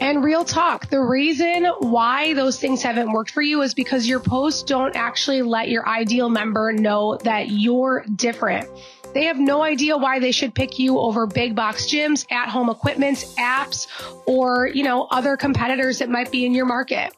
And 0.00 0.24
real 0.24 0.44
talk, 0.44 0.88
the 0.88 1.02
reason 1.02 1.66
why 1.80 2.32
those 2.34 2.58
things 2.58 2.82
haven't 2.82 3.12
worked 3.12 3.32
for 3.32 3.42
you 3.42 3.60
is 3.62 3.74
because 3.74 4.06
your 4.06 4.20
posts 4.20 4.62
don't 4.62 4.96
actually 4.96 5.42
let 5.42 5.68
your 5.68 5.86
ideal 5.86 6.30
member 6.30 6.72
know 6.72 7.18
that 7.24 7.50
you're 7.50 8.06
different. 8.16 8.68
They 9.14 9.24
have 9.26 9.38
no 9.38 9.62
idea 9.62 9.96
why 9.96 10.18
they 10.18 10.32
should 10.32 10.54
pick 10.54 10.78
you 10.78 10.98
over 10.98 11.26
big 11.26 11.54
box 11.54 11.86
gyms, 11.86 12.26
at 12.30 12.48
home 12.48 12.68
equipments, 12.68 13.34
apps, 13.36 13.86
or, 14.26 14.66
you 14.66 14.82
know, 14.82 15.06
other 15.10 15.36
competitors 15.36 16.00
that 16.00 16.10
might 16.10 16.30
be 16.30 16.44
in 16.44 16.52
your 16.52 16.66
market. 16.66 17.14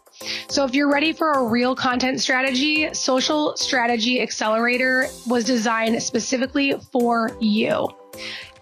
So 0.49 0.65
if 0.65 0.75
you're 0.75 0.91
ready 0.91 1.13
for 1.13 1.33
a 1.33 1.45
real 1.45 1.75
content 1.75 2.21
strategy, 2.21 2.93
Social 2.95 3.57
Strategy 3.57 4.21
Accelerator 4.21 5.09
was 5.27 5.45
designed 5.45 6.03
specifically 6.03 6.75
for 6.93 7.37
you. 7.41 7.89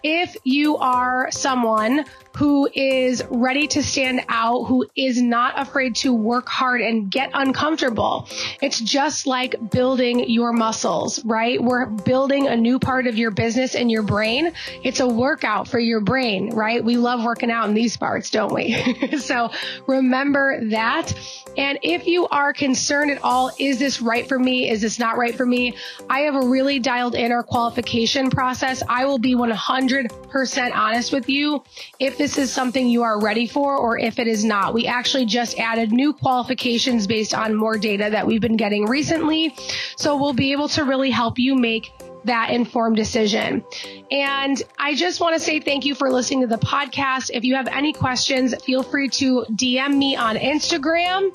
If 0.02 0.36
you 0.44 0.76
are 0.76 1.30
someone 1.30 2.04
who 2.36 2.68
is 2.72 3.22
ready 3.30 3.66
to 3.68 3.82
stand 3.82 4.24
out, 4.28 4.64
who 4.64 4.86
is 4.96 5.20
not 5.20 5.58
afraid 5.60 5.94
to 5.96 6.12
work 6.12 6.48
hard 6.48 6.80
and 6.80 7.10
get 7.10 7.30
uncomfortable. 7.32 8.28
It's 8.60 8.80
just 8.80 9.26
like 9.26 9.70
building 9.70 10.28
your 10.28 10.52
muscles, 10.52 11.24
right? 11.24 11.62
We're 11.62 11.86
building 11.86 12.48
a 12.48 12.56
new 12.56 12.78
part 12.78 13.06
of 13.06 13.16
your 13.16 13.30
business 13.30 13.74
and 13.74 13.90
your 13.90 14.02
brain. 14.02 14.52
It's 14.82 15.00
a 15.00 15.06
workout 15.06 15.68
for 15.68 15.78
your 15.78 16.00
brain, 16.00 16.50
right? 16.50 16.84
We 16.84 16.96
love 16.96 17.22
working 17.22 17.50
out 17.50 17.68
in 17.68 17.74
these 17.74 17.96
parts, 17.96 18.30
don't 18.30 18.52
we? 18.52 19.18
so 19.18 19.50
remember 19.86 20.68
that. 20.70 21.14
And 21.56 21.78
if 21.82 22.06
you 22.06 22.26
are 22.28 22.52
concerned 22.52 23.12
at 23.12 23.22
all, 23.22 23.52
is 23.60 23.78
this 23.78 24.02
right 24.02 24.26
for 24.26 24.38
me? 24.38 24.68
Is 24.68 24.80
this 24.80 24.98
not 24.98 25.16
right 25.16 25.34
for 25.34 25.46
me? 25.46 25.76
I 26.10 26.20
have 26.20 26.34
a 26.34 26.46
really 26.46 26.80
dialed 26.80 27.14
in 27.14 27.30
our 27.30 27.44
qualification 27.44 28.28
process. 28.28 28.82
I 28.88 29.04
will 29.04 29.18
be 29.18 29.36
100% 29.36 30.74
honest 30.74 31.12
with 31.12 31.28
you. 31.28 31.62
If 32.00 32.18
this 32.24 32.38
is 32.38 32.50
something 32.50 32.88
you 32.88 33.02
are 33.02 33.20
ready 33.20 33.46
for 33.46 33.76
or 33.76 33.98
if 33.98 34.18
it 34.18 34.26
is 34.26 34.46
not. 34.46 34.72
We 34.72 34.87
actually 34.87 35.26
just 35.26 35.58
added 35.58 35.92
new 35.92 36.14
qualifications 36.14 37.06
based 37.06 37.34
on 37.34 37.54
more 37.54 37.76
data 37.76 38.08
that 38.12 38.26
we've 38.26 38.40
been 38.40 38.56
getting 38.56 38.87
recently. 38.87 39.54
So 39.96 40.16
we'll 40.16 40.32
be 40.32 40.52
able 40.52 40.68
to 40.68 40.84
really 40.84 41.10
help 41.10 41.38
you 41.38 41.54
make 41.54 41.92
that 42.24 42.48
informed 42.48 42.96
decision. 42.96 43.62
And 44.10 44.62
I 44.78 44.94
just 44.94 45.20
want 45.20 45.34
to 45.34 45.40
say 45.40 45.60
thank 45.60 45.84
you 45.84 45.94
for 45.94 46.10
listening 46.10 46.40
to 46.40 46.46
the 46.46 46.56
podcast. 46.56 47.30
If 47.30 47.44
you 47.44 47.56
have 47.56 47.68
any 47.68 47.92
questions, 47.92 48.54
feel 48.64 48.82
free 48.82 49.10
to 49.10 49.44
DM 49.50 49.94
me 49.94 50.16
on 50.16 50.37
Instagram 50.37 51.30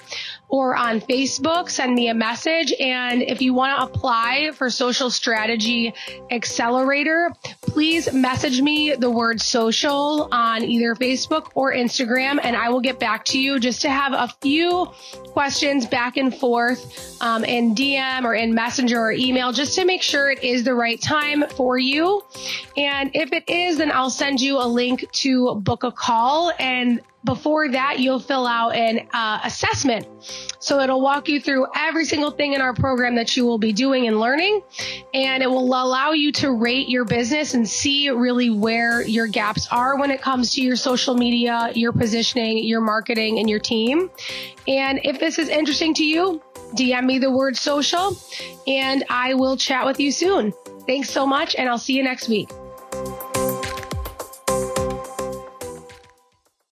or 0.49 0.75
on 0.75 0.99
Facebook, 0.99 1.69
send 1.69 1.93
me 1.93 2.09
a 2.09 2.13
message. 2.13 2.73
And 2.79 3.21
if 3.21 3.41
you 3.41 3.53
want 3.53 3.79
to 3.79 3.85
apply 3.85 4.51
for 4.55 4.69
Social 4.69 5.12
Strategy 5.12 5.93
Accelerator, 6.31 7.31
please 7.62 8.12
message 8.12 8.62
me 8.62 8.95
the 8.95 9.09
word 9.09 9.39
social 9.39 10.27
on 10.31 10.63
either 10.63 10.95
Facebook 10.95 11.51
or 11.53 11.71
Instagram, 11.73 12.39
and 12.43 12.55
I 12.55 12.69
will 12.69 12.81
get 12.81 12.99
back 12.99 13.25
to 13.25 13.39
you 13.39 13.59
just 13.59 13.81
to 13.83 13.89
have 13.89 14.13
a 14.13 14.27
few 14.41 14.88
questions 15.27 15.85
back 15.85 16.17
and 16.17 16.35
forth 16.35 17.21
um, 17.21 17.45
in 17.45 17.75
DM 17.75 18.23
or 18.23 18.33
in 18.33 18.53
Messenger 18.53 18.99
or 18.99 19.12
email 19.12 19.51
just 19.51 19.75
to 19.75 19.85
make 19.85 20.01
sure 20.01 20.31
it 20.31 20.43
is 20.43 20.63
the 20.63 20.73
right 20.73 20.99
time 21.01 21.47
for 21.49 21.77
you. 21.77 22.23
And 22.75 23.12
if 23.13 23.31
it 23.33 23.47
is, 23.47 23.77
then 23.77 23.91
I'll 23.91 24.09
send 24.09 24.41
you 24.41 24.57
a 24.57 24.65
link 24.65 25.09
to 25.12 25.55
book 25.55 25.83
a 25.83 25.91
call 25.91 26.51
and 26.59 27.01
before 27.23 27.69
that, 27.69 27.99
you'll 27.99 28.19
fill 28.19 28.47
out 28.47 28.75
an 28.75 29.08
uh, 29.12 29.39
assessment. 29.43 30.08
So 30.60 30.79
it'll 30.79 31.01
walk 31.01 31.27
you 31.27 31.41
through 31.41 31.67
every 31.75 32.05
single 32.05 32.32
thing 32.32 32.53
in 32.53 32.62
our 32.62 32.73
program 32.73 33.15
that 33.15 33.36
you 33.36 33.45
will 33.45 33.58
be 33.58 33.73
doing 33.73 34.08
and 34.08 34.19
learning. 34.19 34.62
And 35.13 35.43
it 35.43 35.49
will 35.49 35.73
allow 35.73 36.12
you 36.12 36.32
to 36.34 36.51
rate 36.51 36.88
your 36.88 37.05
business 37.05 37.53
and 37.53 37.67
see 37.67 38.10
really 38.10 38.49
where 38.49 39.01
your 39.01 39.27
gaps 39.27 39.67
are 39.71 39.97
when 39.97 40.12
it 40.12 40.21
comes 40.21 40.53
to 40.53 40.62
your 40.62 40.75
social 40.75 41.15
media, 41.15 41.71
your 41.75 41.91
positioning, 41.91 42.63
your 42.63 42.82
marketing, 42.82 43.39
and 43.39 43.49
your 43.49 43.60
team. 43.60 44.10
And 44.67 44.99
if 45.03 45.19
this 45.19 45.39
is 45.39 45.49
interesting 45.49 45.93
to 45.95 46.05
you, 46.05 46.41
DM 46.75 47.05
me 47.05 47.19
the 47.19 47.32
word 47.32 47.58
social 47.58 48.15
and 48.67 49.03
I 49.10 49.34
will 49.34 49.58
chat 49.58 49.86
with 49.86 49.99
you 49.99 50.12
soon. 50.12 50.53
Thanks 50.86 51.10
so 51.10 51.25
much, 51.25 51.55
and 51.55 51.67
I'll 51.69 51.77
see 51.77 51.93
you 51.93 52.03
next 52.03 52.29
week. 52.29 52.49